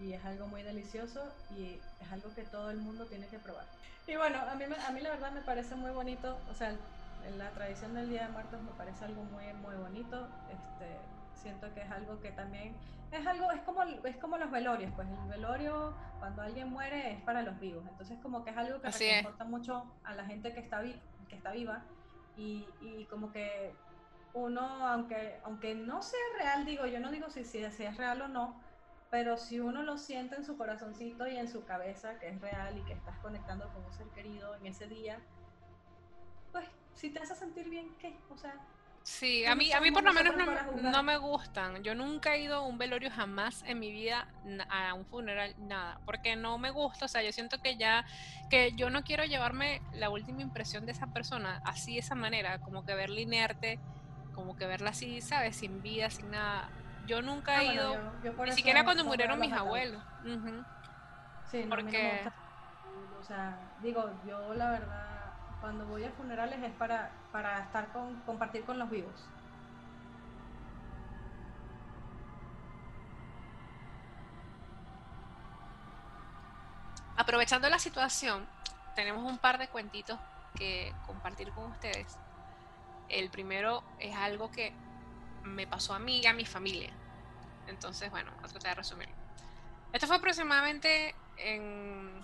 [0.01, 1.23] y es algo muy delicioso
[1.57, 3.65] y es algo que todo el mundo tiene que probar.
[4.07, 6.75] Y bueno, a mí, a mí la verdad me parece muy bonito, o sea,
[7.37, 10.97] la tradición del Día de Muertos me parece algo muy, muy bonito, este,
[11.35, 12.77] siento que es algo que también,
[13.11, 17.21] es algo, es como, es como los velorios, pues el velorio cuando alguien muere es
[17.23, 20.61] para los vivos, entonces como que es algo que reconforta mucho a la gente que
[20.61, 20.95] está, vi,
[21.29, 21.83] que está viva
[22.37, 23.75] y, y como que
[24.35, 28.21] uno, aunque, aunque no sea real, digo, yo no digo si, si, si es real
[28.23, 28.61] o no,
[29.17, 32.77] pero si uno lo siente en su corazoncito y en su cabeza, que es real
[32.77, 35.19] y que estás conectando con un ser querido en ese día,
[36.53, 38.15] pues si te hace sentir bien, ¿qué?
[38.29, 38.61] O sea...
[39.05, 40.35] Sí, a mí, a mí por lo menos
[40.83, 41.83] no, me gustan.
[41.83, 44.29] Yo nunca he ido a un velorio jamás en mi vida,
[44.69, 47.07] a un funeral, nada, porque no me gusta.
[47.07, 48.05] O sea, yo siento que ya,
[48.51, 52.59] que yo no quiero llevarme la última impresión de esa persona así, de esa manera,
[52.59, 53.79] como que verla inerte,
[54.35, 55.57] como que verla así, ¿sabes?
[55.57, 56.71] Sin vida, sin nada
[57.07, 57.97] yo nunca he ah, ido,
[58.45, 60.03] ni siquiera cuando murieron mis abuelos.
[61.51, 62.29] Sí, no, porque...
[63.21, 68.16] o sea, digo, yo la verdad, cuando voy a funerales es para, para estar con,
[68.23, 69.29] compartir con los vivos.
[77.16, 78.47] Aprovechando la situación,
[78.95, 80.19] tenemos un par de cuentitos
[80.55, 82.19] que compartir con ustedes.
[83.09, 84.75] El primero es algo que
[85.47, 86.91] me pasó a mí y a mi familia.
[87.69, 89.15] Entonces, bueno, voy a tratar de resumirlo.
[89.93, 92.23] Esto fue aproximadamente en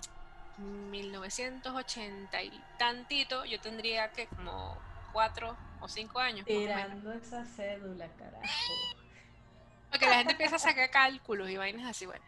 [0.57, 3.45] 1980 y tantito.
[3.45, 4.77] Yo tendría que como
[5.11, 6.45] cuatro o cinco años.
[6.45, 8.43] Tirando esa cédula, carajo.
[9.89, 12.25] Porque la gente empieza a sacar cálculos y vainas así, bueno.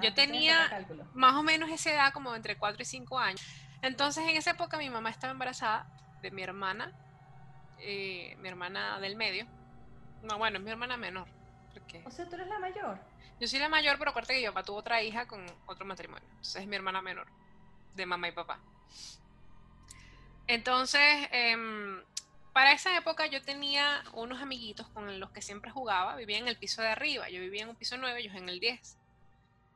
[0.00, 3.42] yo tenía más o menos esa edad, como entre 4 y 5 años.
[3.82, 5.86] Entonces, en esa época, mi mamá estaba embarazada
[6.22, 6.92] de mi hermana,
[7.80, 9.46] eh, mi hermana del medio.
[10.26, 11.28] No, bueno, es mi hermana menor.
[12.04, 12.98] O sea, tú eres la mayor.
[13.38, 16.26] Yo soy la mayor, pero aparte que yo papá tuvo otra hija con otro matrimonio.
[16.30, 17.26] Entonces es mi hermana menor,
[17.94, 18.58] de mamá y papá.
[20.48, 22.02] Entonces, em,
[22.52, 26.16] para esa época yo tenía unos amiguitos con los que siempre jugaba.
[26.16, 27.28] Vivía en el piso de arriba.
[27.28, 28.98] Yo vivía en un piso 9, ellos en el 10.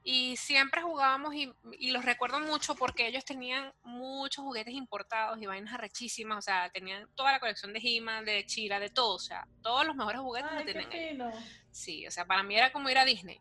[0.02, 5.46] Y siempre jugábamos y, y, los recuerdo mucho porque ellos tenían muchos juguetes importados y
[5.46, 9.18] vainas arrechísimas, o sea, tenían toda la colección de he de Chira, de todo, o
[9.18, 11.32] sea, todos los mejores juguetes Ay, qué tenían.
[11.70, 13.38] Sí, o sea, para mí era como ir a Disney.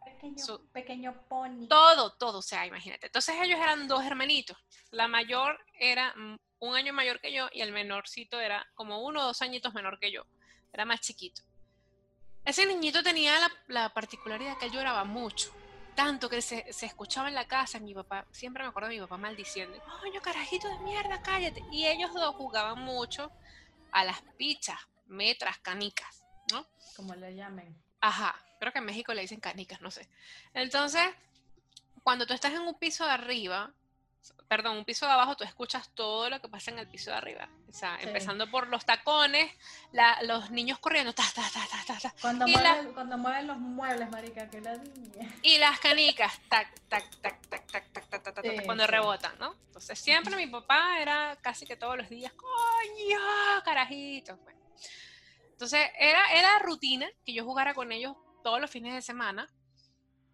[0.74, 1.67] Pequeño, pony.
[1.67, 3.08] Todo, todo, o sea, imagínate.
[3.08, 4.58] Entonces ellos eran dos hermanitos.
[4.91, 6.13] La mayor era
[6.60, 9.98] un año mayor que yo y el menorcito era como uno o dos añitos menor
[10.00, 10.26] que yo.
[10.72, 11.41] Era más chiquito.
[12.45, 15.52] Ese niñito tenía la, la particularidad que él lloraba mucho.
[15.99, 19.01] Tanto que se, se escuchaba en la casa, mi papá, siempre me acuerdo de mi
[19.01, 21.62] papá maldiciendo, coño, carajito de mierda, cállate.
[21.73, 23.29] Y ellos dos jugaban mucho
[23.91, 26.65] a las pichas, metras, canicas, ¿no?
[26.95, 27.75] Como le llamen.
[27.99, 30.07] Ajá, creo que en México le dicen canicas, no sé.
[30.53, 31.03] Entonces,
[32.01, 33.73] cuando tú estás en un piso de arriba,
[34.47, 37.17] perdón, un piso de abajo, tú escuchas todo lo que pasa en el piso de
[37.17, 37.47] arriba.
[37.69, 38.08] O sea, Sí.
[38.08, 39.51] empezando por los tacones,
[39.91, 43.17] la- los niños corriendo, ta, ta, ta, ta, ta, ta, Cuando, Y la- mueven, cuando
[43.17, 45.32] mueven los muebles, marica, que la niña.
[45.43, 48.91] y las canicas, tac, tac, tac, tac, tac, tac, tac, tac, tac, Sí, cuando sí.
[48.91, 49.53] rebotan, ¿no?
[49.67, 53.19] Entonces, siempre mi papá era casi que todos los días, coño,
[53.63, 54.38] carajito.
[54.38, 54.55] pues.
[55.51, 59.47] Entonces, era, era rutina que yo jugara con ellos todos los fines de semana,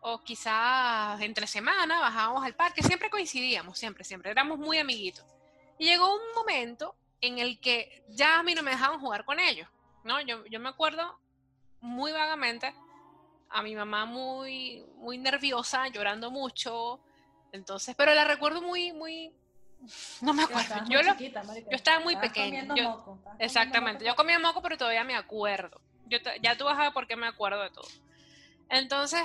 [0.08, 5.26] o quizás entre semana bajábamos al parque, siempre coincidíamos, siempre, siempre, éramos muy amiguitos.
[5.80, 9.39] Y llegó un momento en el que ya a mí no me dejaban jugar con
[9.39, 9.68] ellos,
[10.04, 10.22] ¿no?
[10.22, 11.20] Yo, yo me acuerdo
[11.82, 12.72] muy vagamente
[13.50, 17.00] a mi mamá muy, muy nerviosa, llorando mucho,
[17.52, 19.34] entonces, pero la recuerdo muy, muy,
[20.22, 24.12] no me acuerdo, yo, lo- chiquita, yo estaba muy Estabas pequeña, yo- moco, Exactamente, moco.
[24.12, 25.82] yo comía moco, pero todavía me acuerdo.
[26.06, 27.88] Yo ya tú vas a ver por qué me acuerdo de todo.
[28.70, 29.22] Entonces,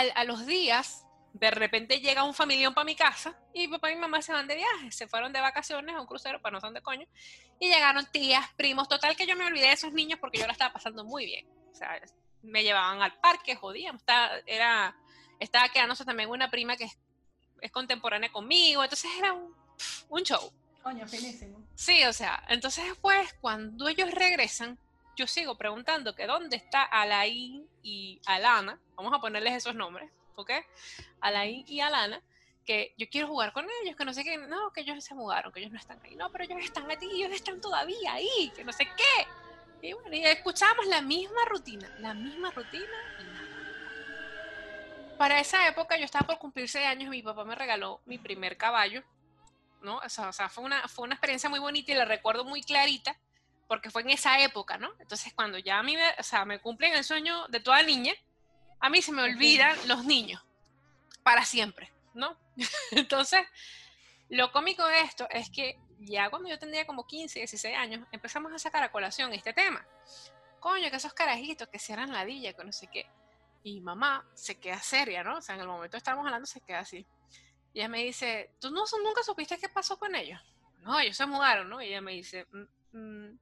[0.00, 1.04] a los días,
[1.34, 4.32] de repente llega un familión para mi casa y mi papá y mi mamá se
[4.32, 7.06] van de viaje, se fueron de vacaciones a un crucero, para no son de coño,
[7.58, 10.52] y llegaron tías, primos, total que yo me olvidé de esos niños porque yo la
[10.52, 11.46] estaba pasando muy bien.
[11.72, 12.00] O sea,
[12.42, 14.96] me llevaban al parque, jodíamos, estaba, era,
[15.40, 16.96] estaba quedándose también una prima que es,
[17.60, 19.52] es contemporánea conmigo, entonces era un,
[20.10, 20.52] un show.
[20.84, 21.66] Coño, finísimo.
[21.74, 24.78] Sí, o sea, entonces después cuando ellos regresan,
[25.16, 30.50] yo sigo preguntando que dónde está Alain y Alana, vamos a ponerles esos nombres, ¿ok?
[31.20, 32.20] Alain y Alana,
[32.64, 35.52] que yo quiero jugar con ellos, que no sé qué, no, que ellos se mudaron,
[35.52, 38.64] que ellos no están ahí, no, pero ellos están aquí, ellos están todavía ahí, que
[38.64, 39.26] no sé qué.
[39.86, 42.84] Y bueno, y escuchamos la misma rutina, la misma rutina
[43.20, 43.48] y nada.
[45.18, 48.56] Para esa época yo estaba por cumplir seis años mi papá me regaló mi primer
[48.56, 49.04] caballo,
[49.82, 49.98] ¿no?
[49.98, 52.62] O sea, o sea, fue, una, fue una experiencia muy bonita y la recuerdo muy
[52.62, 53.16] clarita
[53.68, 54.92] porque fue en esa época, ¿no?
[54.98, 58.12] Entonces cuando ya a mí me, o sea, me cumplen el sueño de toda niña,
[58.80, 60.42] a mí se me olvidan los niños
[61.22, 62.36] para siempre, ¿no?
[62.92, 63.46] Entonces,
[64.28, 68.52] lo cómico de esto es que ya cuando yo tendría como 15, 16 años, empezamos
[68.52, 69.86] a sacar a colación este tema.
[70.60, 73.06] Coño, que esos carajitos que se eran ladilla, que no sé qué.
[73.62, 75.38] Y mamá se queda seria, ¿no?
[75.38, 77.06] O sea, en el momento que estábamos hablando se queda así.
[77.72, 80.40] Y ella me dice, ¿tú no, nunca supiste qué pasó con ellos?
[80.80, 81.80] No, ellos se mudaron, ¿no?
[81.82, 83.38] Y ella me dice, "Mm, mm".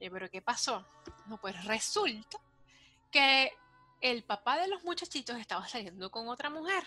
[0.00, 0.86] Yo, ¿pero qué pasó?
[1.26, 2.38] No, pues resulta
[3.10, 3.52] que
[4.00, 6.84] el papá de los muchachitos estaba saliendo con otra mujer.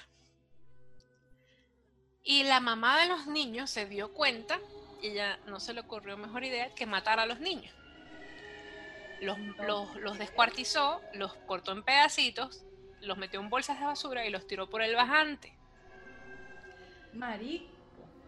[2.23, 4.59] Y la mamá de los niños se dio cuenta
[5.01, 7.73] y ella no se le ocurrió mejor idea que matar a los niños.
[9.21, 12.63] Los, los, los descuartizó, los cortó en pedacitos,
[13.01, 15.57] los metió en bolsas de basura y los tiró por el bajante.
[17.13, 17.73] Marico.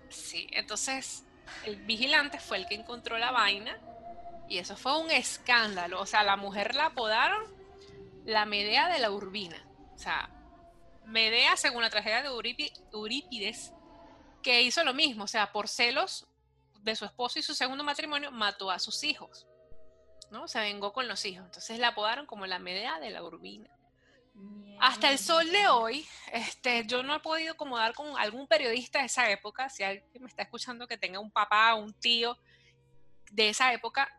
[0.10, 1.24] Sí, entonces
[1.66, 3.78] el vigilante fue el que encontró la vaina
[4.52, 6.02] y eso fue un escándalo.
[6.02, 7.42] O sea, la mujer la apodaron
[8.26, 9.66] la Medea de la Urbina.
[9.96, 10.30] O sea,
[11.06, 13.72] Medea, según la tragedia de Eurípi- Eurípides,
[14.44, 15.24] que hizo lo mismo.
[15.24, 16.28] O sea, por celos
[16.82, 19.48] de su esposo y su segundo matrimonio, mató a sus hijos.
[20.32, 20.50] ¿no?
[20.50, 21.46] Se vengó con los hijos.
[21.46, 23.70] Entonces la apodaron como la Medea de la Urbina.
[24.82, 29.06] Hasta el sol de hoy, este, yo no he podido acomodar con algún periodista de
[29.06, 32.38] esa época, si alguien me está escuchando que tenga un papá o un tío
[33.32, 34.10] de esa época,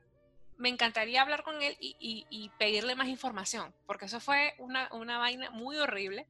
[0.59, 4.89] me encantaría hablar con él y, y- y pedirle más información, porque eso fue una,
[4.93, 6.27] una vaina muy horrible.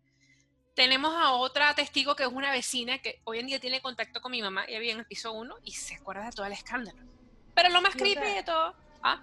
[0.75, 4.33] Tenemos a otra testigo que es una vecina que hoy en día tiene contacto con
[4.33, 6.99] mi mamá, ella vive en el piso 1 y se acuerda de todo el escándalo.
[7.55, 8.75] Pero lo más o creepy sea, de todo...
[9.03, 9.23] ¿ah?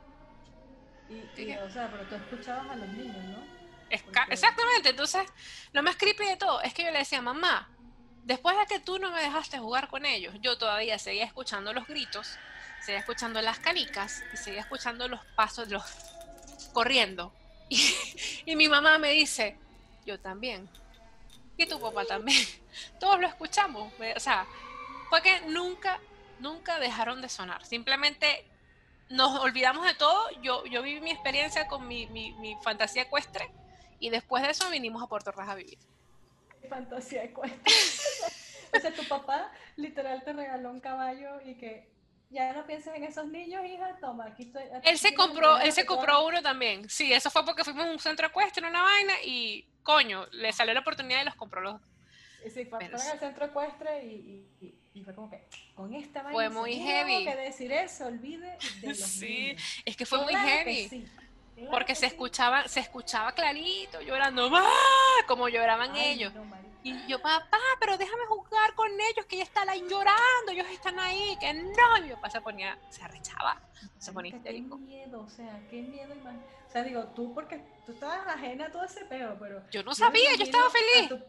[1.09, 3.43] Y, y, o sea, pero tú escuchabas a los niños, ¿no?
[4.03, 5.23] Porque- Exactamente, entonces
[5.71, 7.67] lo más creepy de todo es que yo le decía, mamá,
[8.25, 11.87] después de que tú no me dejaste jugar con ellos, yo todavía seguía escuchando los
[11.87, 12.37] gritos,
[12.81, 15.83] seguía escuchando las canicas y seguía escuchando los pasos, los
[16.73, 17.33] corriendo.
[17.71, 17.83] Y,
[18.47, 19.55] y mi mamá me dice,
[20.03, 20.67] yo también.
[21.55, 22.43] Y tu papá también.
[22.99, 23.93] Todos lo escuchamos.
[24.15, 24.47] O sea,
[25.09, 25.99] fue que nunca,
[26.39, 27.63] nunca dejaron de sonar.
[27.63, 28.43] Simplemente
[29.09, 30.29] nos olvidamos de todo.
[30.41, 33.51] Yo, yo viví mi experiencia con mi, mi, mi fantasía ecuestre
[33.99, 35.77] y después de eso vinimos a Puerto Ordaz a vivir.
[36.69, 37.59] fantasía ecuestre.
[38.75, 41.87] o sea, tu papá literal te regaló un caballo y que
[42.29, 44.63] ya no pienses en esos niños, hija, toma, aquí estoy.
[44.83, 46.87] él se compró, él se compró uno también.
[46.89, 50.73] Sí, eso fue porque fuimos a un centro ecuestre, una vaina, y coño, le salió
[50.73, 51.81] la oportunidad y los compró los
[52.53, 56.33] Sí, fue al centro ecuestre y, y, y, fue como que con esta vaina.
[56.33, 57.25] Fue muy heavy.
[57.25, 61.05] que decir eso, olvide de los Sí, es que fue muy heavy.
[61.69, 65.25] porque se escuchaba, se escuchaba clarito, llorando, ¡Ah!
[65.27, 66.31] como lloraban ellos.
[66.81, 70.97] Y yo, papá, pero déjame jugar con ellos, que ella está ahí llorando, ellos están
[70.99, 71.97] ahí, que no.
[71.97, 73.61] Y mi papá se ponía, se arrechaba,
[73.97, 74.77] se ponía histérico.
[74.77, 76.13] Qué miedo, o sea, qué miedo.
[76.67, 79.61] O sea, digo, tú, porque tú estabas ajena a todo ese peo, pero.
[79.71, 81.21] Yo no sabía, yo estaba feliz.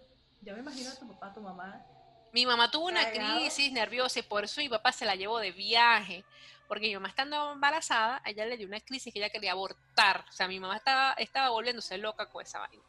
[0.43, 1.85] Yo me imagino a tu papá, tu mamá.
[2.33, 5.51] Mi mamá tuvo una crisis nerviosa y por eso mi papá se la llevó de
[5.51, 6.25] viaje.
[6.69, 10.25] Porque mi mamá estando embarazada, a ella le dio una crisis que ella quería abortar.
[10.29, 12.85] O sea, mi mamá estaba, estaba volviéndose loca con esa vaina.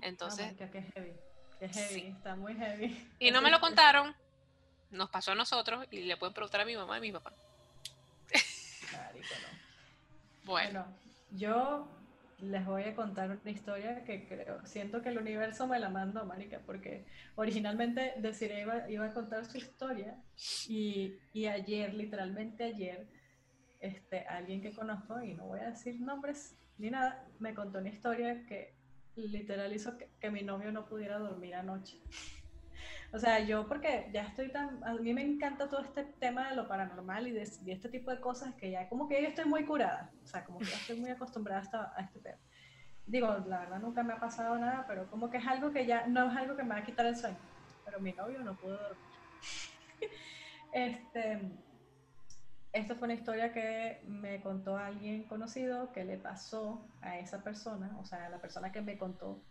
[0.00, 0.54] Entonces.
[0.56, 1.12] qué heavy.
[1.62, 3.08] Qué heavy, está muy heavy.
[3.20, 4.12] Y no me lo contaron,
[4.90, 7.32] nos pasó a nosotros y le pueden preguntar a mi mamá y a mi papá.
[10.44, 10.80] Bueno.
[10.80, 10.86] bueno,
[11.30, 11.86] yo
[12.40, 16.24] les voy a contar una historia que creo, siento que el universo me la mandó,
[16.24, 17.06] marica, porque
[17.36, 20.16] originalmente Desiree iba, iba a contar su historia
[20.66, 23.06] y, y, ayer, literalmente ayer,
[23.78, 27.90] este, alguien que conozco, y no voy a decir nombres ni nada, me contó una
[27.90, 28.74] historia que
[29.16, 31.98] literal hizo que, mi novio no pudiera dormir anoche.
[33.12, 36.56] O sea, yo porque ya estoy tan, a mí me encanta todo este tema de
[36.56, 39.64] lo paranormal y de, este tipo de cosas que ya como que yo estoy muy
[39.66, 42.38] curada, o sea, como que ya estoy muy acostumbrada a este tema.
[43.06, 46.06] Digo, la verdad nunca me ha pasado nada, pero como que es algo que ya,
[46.06, 47.36] no es algo que me va a quitar el sueño,
[47.84, 49.06] pero mi novio no pudo dormir.
[50.72, 51.42] este,
[52.72, 57.96] esto fue una historia que me contó alguien conocido que le pasó a esa persona,
[58.00, 59.42] o sea, a la persona que me contó,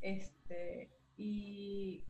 [0.00, 2.04] este, y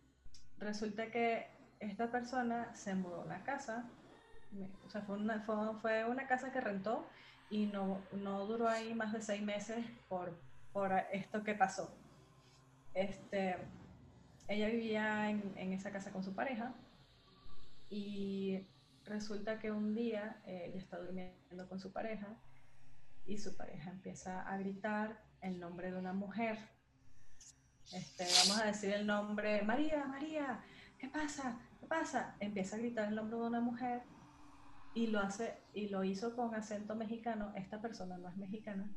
[0.58, 1.46] resulta que
[1.80, 3.90] esta persona se mudó a una casa,
[4.86, 7.06] o sea, fue una, fue, una casa que rentó
[7.50, 10.38] y no, no, duró ahí más de seis meses por,
[10.72, 11.94] por esto que pasó.
[12.94, 13.56] Este,
[14.48, 16.74] ella vivía en, en, esa casa con su pareja
[17.88, 18.66] y
[19.04, 22.28] resulta que un día eh, ella está durmiendo con su pareja
[23.26, 26.58] y su pareja empieza a gritar el nombre de una mujer
[27.90, 30.60] este, vamos a decir el nombre, María, María,
[30.98, 31.58] ¿qué pasa?
[31.78, 32.36] ¿Qué pasa?
[32.40, 34.02] Empieza a gritar el nombre de una mujer
[34.94, 37.52] y lo hace y lo hizo con acento mexicano.
[37.54, 38.88] Esta persona no es mexicana.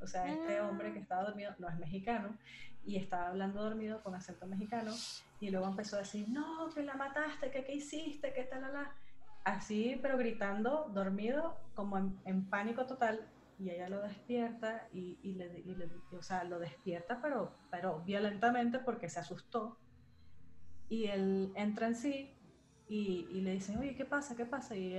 [0.00, 0.68] O sea, este ah.
[0.68, 2.38] hombre que estaba dormido no es mexicano
[2.82, 4.92] y estaba hablando dormido con acento mexicano
[5.38, 8.94] y luego empezó a decir, no, que la mataste, que qué hiciste, que tal, la,
[9.44, 13.26] Así, pero gritando, dormido, como en pánico total
[13.60, 15.62] y ella lo despierta y, y, le,
[16.12, 19.78] o sea, lo despierta pero, pero violentamente porque se asustó
[20.88, 22.34] y él entra en sí
[22.88, 24.34] y, y le dicen, oye, ¿qué pasa?
[24.34, 24.74] ¿Qué pasa?
[24.76, 24.96] Y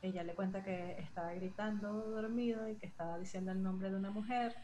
[0.00, 4.10] ella, le cuenta que estaba gritando dormido y que estaba diciendo el nombre de una
[4.10, 4.54] mujer,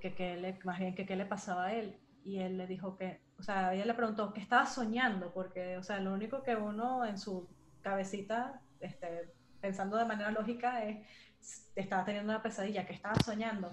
[0.00, 1.98] que, que le, más bien que qué le pasaba a él.
[2.24, 5.82] Y él le dijo que, o sea, ella le preguntó que estaba soñando, porque, o
[5.82, 7.48] sea, lo único que uno en su
[7.82, 11.06] cabecita, este, pensando de manera lógica, es
[11.74, 13.72] estaba teniendo una pesadilla, que estaba soñando.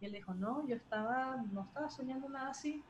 [0.00, 2.84] Y él dijo, no, yo estaba, no estaba soñando nada así.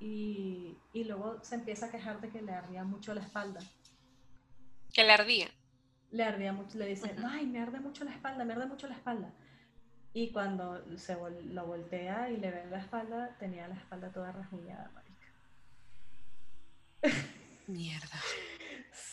[0.00, 3.60] Y, y luego se empieza a quejar de que le ardía mucho la espalda.
[4.92, 5.48] ¿Que le ardía?
[6.10, 8.94] Le ardía mucho, le dice, ay, me arde mucho la espalda, me arde mucho la
[8.94, 9.32] espalda.
[10.14, 14.90] Y cuando se lo voltea y le ve la espalda, tenía la espalda toda rasguñada,
[14.94, 15.28] marica.
[17.66, 18.08] Mierda.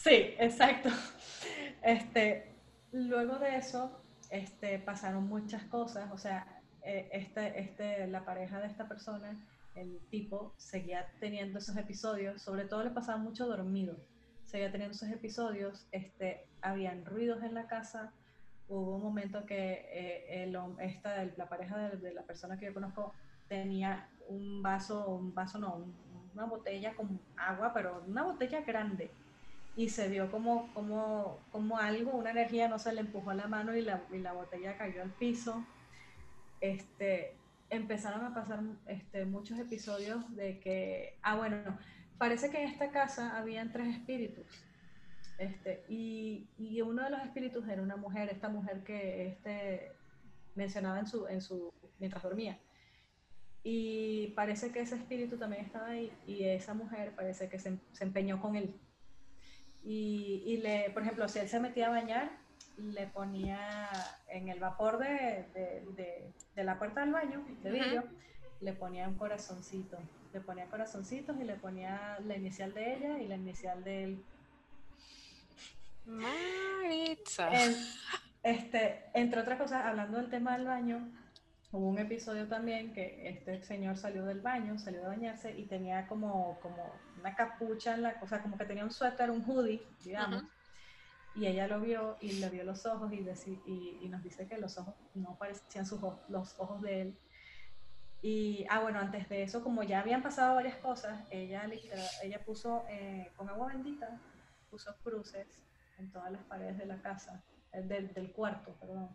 [0.03, 0.89] sí, exacto.
[1.83, 2.51] Este,
[2.91, 6.47] luego de eso, este, pasaron muchas cosas, o sea,
[6.81, 9.39] eh, este, este, la pareja de esta persona,
[9.75, 13.97] el tipo, seguía teniendo esos episodios, sobre todo le pasaba mucho dormido,
[14.45, 18.11] seguía teniendo esos episodios, este, habían ruidos en la casa,
[18.67, 23.13] hubo un momento que eh, el, esta, la pareja de, la persona que yo conozco
[23.47, 25.85] tenía un vaso, un vaso no,
[26.33, 29.11] una botella con agua, pero una botella grande,
[29.75, 33.75] y se vio como, como, como algo, una energía, no se le empujó la mano
[33.75, 35.65] y la, y la botella cayó al piso.
[36.61, 37.35] Este,
[37.69, 41.57] empezaron a pasar este, muchos episodios de que, ah, bueno,
[42.17, 44.45] parece que en esta casa habían tres espíritus.
[45.37, 49.91] Este, y, y, uno de los espíritus era una mujer, esta mujer que este,
[50.55, 52.57] mencionaba en su, en su, mientras dormía.
[53.61, 58.03] Y parece que ese espíritu también estaba ahí y esa mujer parece que se, se
[58.05, 58.73] empeñó con él
[59.85, 62.31] y, y, le, por ejemplo, si él se metía a bañar,
[62.77, 63.89] le ponía
[64.27, 68.03] en el vapor de, de, de, la puerta del baño, de vidrio,
[68.61, 69.97] le ponía un corazoncito.
[70.33, 74.23] Le ponía corazoncitos y le ponía la inicial de ella y la inicial de él.
[76.05, 77.49] Maritza.
[78.43, 81.09] este, entre otras cosas, hablando del tema del baño,
[81.75, 86.07] hubo un episodio también que este señor salió del baño, salió de bañarse y tenía
[86.07, 89.85] como, como una capucha en la, o sea, como que tenía un suéter, un hoodie,
[90.03, 90.43] digamos.
[91.35, 93.17] Y ella lo vio y le vio los ojos y,
[93.65, 95.99] y, y, nos dice que los ojos no parecían sus
[96.29, 97.17] los ojos de él.
[98.21, 101.69] Y, ah, bueno, antes de eso, como ya habían pasado varias cosas, ella,
[102.23, 104.17] ella puso eh, con agua bendita,
[104.71, 105.45] puso cruces
[105.99, 109.09] en todas las paredes de la casa, eh, del, del cuarto, perdón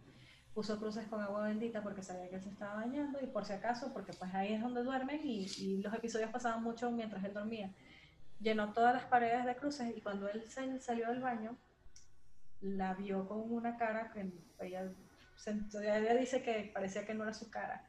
[0.55, 3.53] puso cruces con agua bendita porque sabía que él se estaba bañando y por si
[3.53, 7.35] acaso, porque pues ahí es donde duermen y, y, los episodios pasaban mucho mientras él
[7.35, 7.73] dormía.
[8.41, 10.45] Llenó todas las paredes de cruces y cuando él
[10.81, 11.57] salió del baño,
[12.61, 14.31] la vio con una cara que
[14.61, 14.91] ella,
[15.47, 17.87] ella dice que parecía que no era su cara.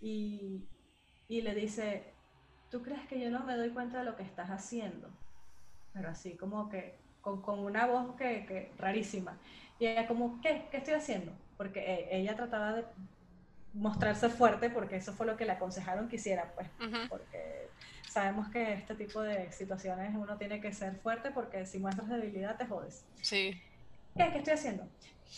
[0.00, 0.64] Y,
[1.26, 2.14] y le dice,
[2.70, 5.10] ¿tú crees que yo no me doy cuenta de lo que estás haciendo?
[5.92, 9.38] Pero así como que con, con una voz que, que rarísima.
[9.78, 10.68] Y ella como, ¿qué?
[10.70, 11.32] ¿Qué estoy haciendo?
[11.58, 12.84] Porque eh, ella trataba de
[13.74, 16.68] mostrarse fuerte porque eso fue lo que le aconsejaron que hiciera, pues,
[17.10, 17.68] porque
[18.08, 22.56] sabemos que este tipo de situaciones uno tiene que ser fuerte porque si muestras debilidad
[22.56, 23.04] te jodes.
[23.20, 23.60] Sí.
[24.16, 24.88] ¿Qué, ¿Qué estoy haciendo?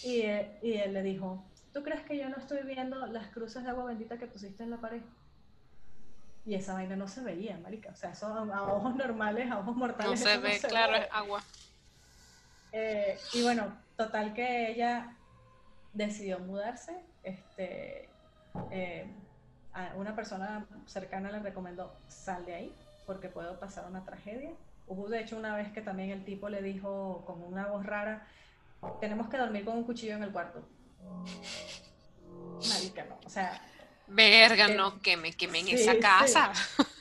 [0.05, 1.43] Y, eh, y él le dijo,
[1.73, 4.71] ¿tú crees que yo no estoy viendo las cruces de agua bendita que pusiste en
[4.71, 5.01] la pared?
[6.47, 7.91] Y esa vaina no se veía, marica.
[7.91, 10.21] O sea, eso a, ojos normales, a ojos mortales.
[10.21, 11.43] No se ve, claro, es agua.
[12.73, 15.16] Eh, y bueno, total que ella
[15.93, 17.05] decidió mudarse.
[17.22, 18.09] Este,
[18.70, 19.07] eh,
[19.97, 22.74] una persona cercana le recomendó, sal de ahí,
[23.07, 24.51] porque puede pasar una tragedia.
[24.86, 28.26] Hubo de hecho una vez que también el tipo le dijo con una voz rara,
[29.01, 30.66] tenemos que dormir con un cuchillo en el cuarto.
[32.68, 33.61] Marica, no, o sea...
[34.09, 36.53] Verga, no, que me quemen en esa casa.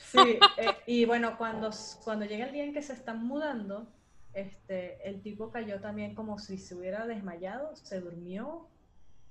[0.04, 1.70] Sí, eh, y bueno, cuando,
[2.04, 3.88] cuando llega el día en que se están mudando,
[4.32, 8.68] este, el tipo cayó también como si se hubiera desmayado, se durmió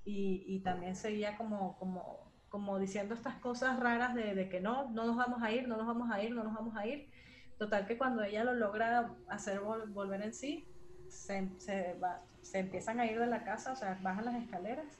[0.06, 5.06] y, también seguía como, como, como diciendo estas cosas raras de, de, que no, no
[5.06, 7.10] nos vamos a ir, no nos vamos a ir, no nos vamos a ir.
[7.58, 10.66] Total que cuando ella lo logra hacer volver en sí,
[11.10, 14.98] se, se, va, se, empiezan a ir de la casa, o sea, bajan las escaleras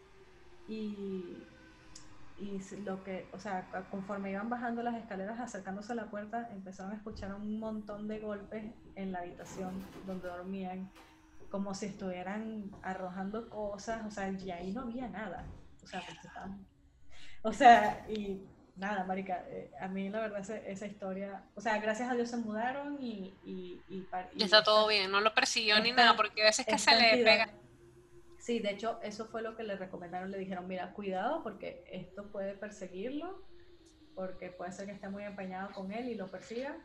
[0.68, 1.44] y,
[2.38, 6.92] y lo que, o sea, conforme iban bajando las escaleras, acercándose a la puerta, empezaron
[6.92, 9.74] a escuchar un montón de golpes en la habitación
[10.06, 10.90] donde dormían
[11.50, 15.46] como si estuvieran arrojando cosas, o sea, y ahí no había nada.
[15.84, 16.66] O sea, pues estaban...
[17.42, 18.44] O sea, y
[18.76, 22.38] nada, marica, eh, a mí la verdad esa, historia, o sea, gracias a Dios se
[22.38, 23.34] mudaron y...
[23.44, 26.78] Y, y, y está todo bien, no lo persiguió ni nada, porque a veces que
[26.78, 27.50] se le pega...
[28.40, 32.32] Sí, de hecho, eso fue lo que le recomendaron, le dijeron, mira, cuidado porque esto
[32.32, 33.44] puede perseguirlo,
[34.16, 36.78] porque puede ser que esté muy empeñado con él y lo persiga,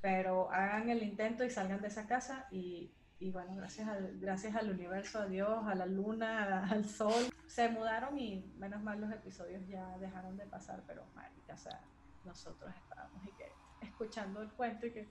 [0.00, 4.54] pero hagan el intento y salgan de esa casa y y bueno, gracias al, gracias
[4.56, 9.12] al universo, a Dios, a la luna, al sol, se mudaron y menos mal los
[9.12, 11.80] episodios ya dejaron de pasar, pero marica, o sea,
[12.24, 13.52] nosotros estábamos y que
[13.86, 15.08] escuchando el cuento y que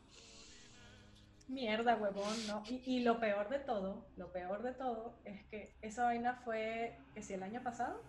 [1.47, 2.63] mierda, huevón, ¿no?
[2.67, 6.97] Y, y, lo peor de todo, lo peor de todo es que esa vaina fue,
[7.13, 8.01] que si el año pasado.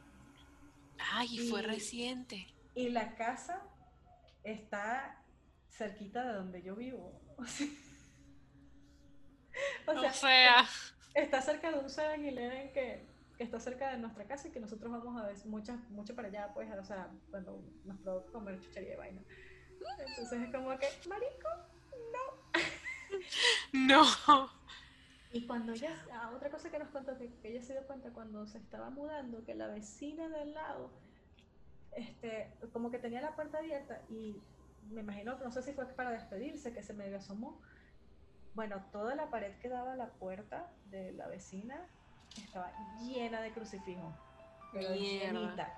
[1.12, 2.46] Ay, y, fue reciente.
[2.74, 3.62] Y la casa
[4.42, 5.22] está
[5.70, 7.20] cerquita de donde yo vivo.
[7.36, 7.66] O sea,
[9.86, 10.64] o sea,
[11.14, 14.90] está cerca de un 7-Eleven que, que está cerca de nuestra casa y que nosotros
[14.90, 18.90] vamos a ver mucho, mucho para allá, pues, o sea, cuando nos provoca comer chuchería
[18.90, 19.22] de vaina.
[20.08, 21.48] Entonces es como que, marico,
[22.12, 22.62] no.
[23.72, 24.50] no.
[25.32, 28.46] Y cuando ella, ah, otra cosa que nos contó, que, ella se dio cuenta cuando
[28.46, 30.90] se estaba mudando, que la vecina del lado,
[31.96, 34.36] este, como que tenía la puerta abierta y
[34.90, 37.60] me imagino que no sé si fue para despedirse, que se medio asomó
[38.54, 41.86] bueno, toda la pared que daba a la puerta de la vecina
[42.36, 44.14] estaba llena de crucifijos.
[44.72, 45.72] Llenita.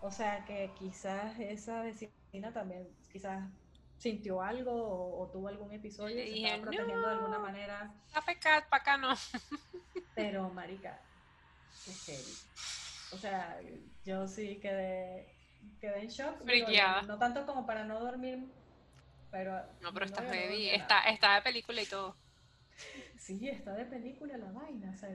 [0.00, 3.44] O sea que quizás esa vecina también, quizás
[3.98, 7.94] sintió algo o, tuvo algún episodio y se estaba protegiendo de alguna manera.
[8.14, 9.14] A pecar, para acá no.
[10.14, 11.00] Pero, marica,
[11.84, 12.18] qué
[13.12, 13.60] O sea,
[14.04, 15.32] yo sí quedé,
[15.80, 16.42] quedé en shock.
[17.06, 18.48] no tanto como para no dormir
[19.32, 20.68] pero, no, pero está heavy.
[20.68, 22.16] Está, está de película y todo.
[23.18, 24.92] Sí, está de película la vaina.
[24.94, 25.08] O sea,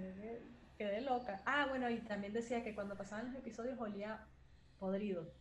[0.78, 1.42] quedé, loca.
[1.46, 4.26] Ah, bueno, y también decía que cuando pasaban los episodios olía
[4.80, 5.32] podrido.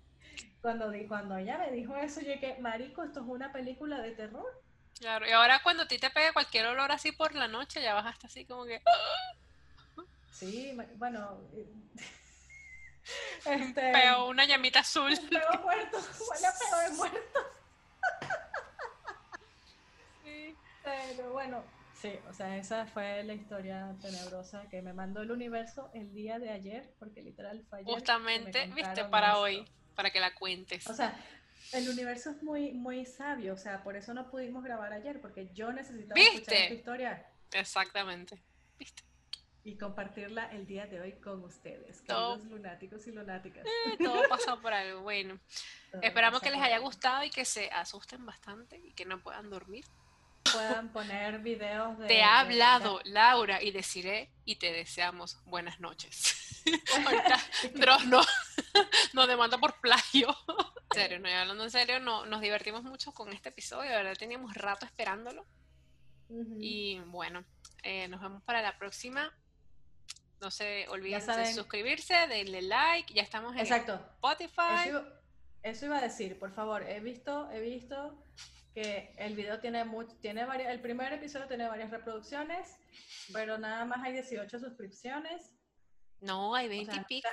[0.61, 4.63] Cuando, cuando ella me dijo eso, yo que, marico, esto es una película de terror.
[5.01, 7.95] Claro, y ahora cuando a ti te pega cualquier olor así por la noche, ya
[7.95, 8.81] vas hasta así como que...
[10.33, 11.41] Sí, bueno,
[13.45, 15.13] Este, Peo, una llamita azul.
[15.13, 15.99] un peo muerto,
[16.31, 17.41] huele a peo de muerto.
[20.25, 20.57] Sí.
[21.09, 25.91] Pero bueno, sí, o sea, esa fue la historia tenebrosa que me mandó el universo
[25.95, 27.87] el día de ayer, porque literal fue ayer.
[27.87, 29.41] que me Justamente, viste, para esto.
[29.41, 30.87] hoy, para que la cuentes.
[30.89, 31.19] O sea,
[31.73, 35.49] el universo es muy, muy sabio, o sea, por eso no pudimos grabar ayer, porque
[35.53, 36.63] yo necesitaba escuchar ¿Viste?
[36.65, 38.43] esta historia Exactamente.
[38.79, 39.03] ¿Viste?
[39.65, 43.67] y compartirla el día de hoy con ustedes, Todo- queridos lunáticos y lunáticas.
[43.67, 45.01] Eh, Todo pasó por algo.
[45.01, 45.41] Bueno,
[45.91, 49.51] Todo esperamos que les haya gustado y que se asusten bastante y que no puedan
[49.51, 49.85] dormir.
[50.57, 52.07] Puedan poner videos de...
[52.07, 56.63] Te de- ha hablado Laura y deciré y te deseamos buenas noches.
[57.07, 57.39] Ahorita
[57.75, 58.21] Dross no,
[59.13, 60.29] nos demanda por plagio.
[60.91, 63.97] En serio, no, y hablando en serio, no, nos divertimos mucho con este episodio, de
[63.97, 65.45] verdad teníamos rato esperándolo.
[66.29, 66.57] Ujú.
[66.61, 67.45] Y bueno,
[67.83, 69.33] eh, nos vemos para la próxima.
[70.41, 73.95] No se olviden de suscribirse, denle like, ya estamos en Exacto.
[74.15, 74.89] Spotify.
[74.89, 75.05] Eso,
[75.63, 78.23] eso iba a decir, por favor, he visto, he visto
[78.77, 82.77] que el video tiene mucho, tiene varias, el primer episodio tiene varias reproducciones,
[83.33, 85.51] pero nada más hay 18 suscripciones.
[86.21, 87.29] No, hay 20 sea, y pico.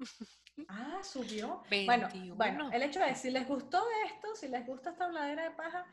[0.68, 1.62] Ah, subió.
[1.86, 2.34] Bueno, 21.
[2.34, 5.86] bueno, el hecho es, si les gustó esto, si les gusta esta habladera de paja,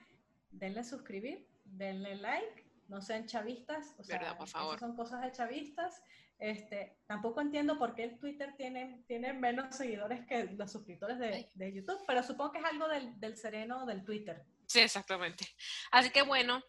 [0.50, 4.80] denle suscribir, denle like, no sean chavistas, o sea, Verdad, por favor.
[4.80, 6.04] son cosas de chavistas.
[6.40, 11.50] Este, tampoco entiendo por qué el Twitter tiene, tiene menos seguidores que los suscriptores de,
[11.54, 14.44] de YouTube, pero supongo que es algo del, del sereno del Twitter.
[14.68, 15.46] Sí, exactamente.
[15.92, 16.62] Así que bueno,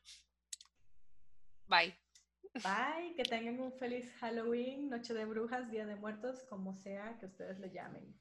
[1.67, 1.99] bye.
[2.55, 7.27] Bye, que tengan un feliz Halloween, Noche de Brujas, Día de Muertos, como sea que
[7.27, 8.19] ustedes le llamen.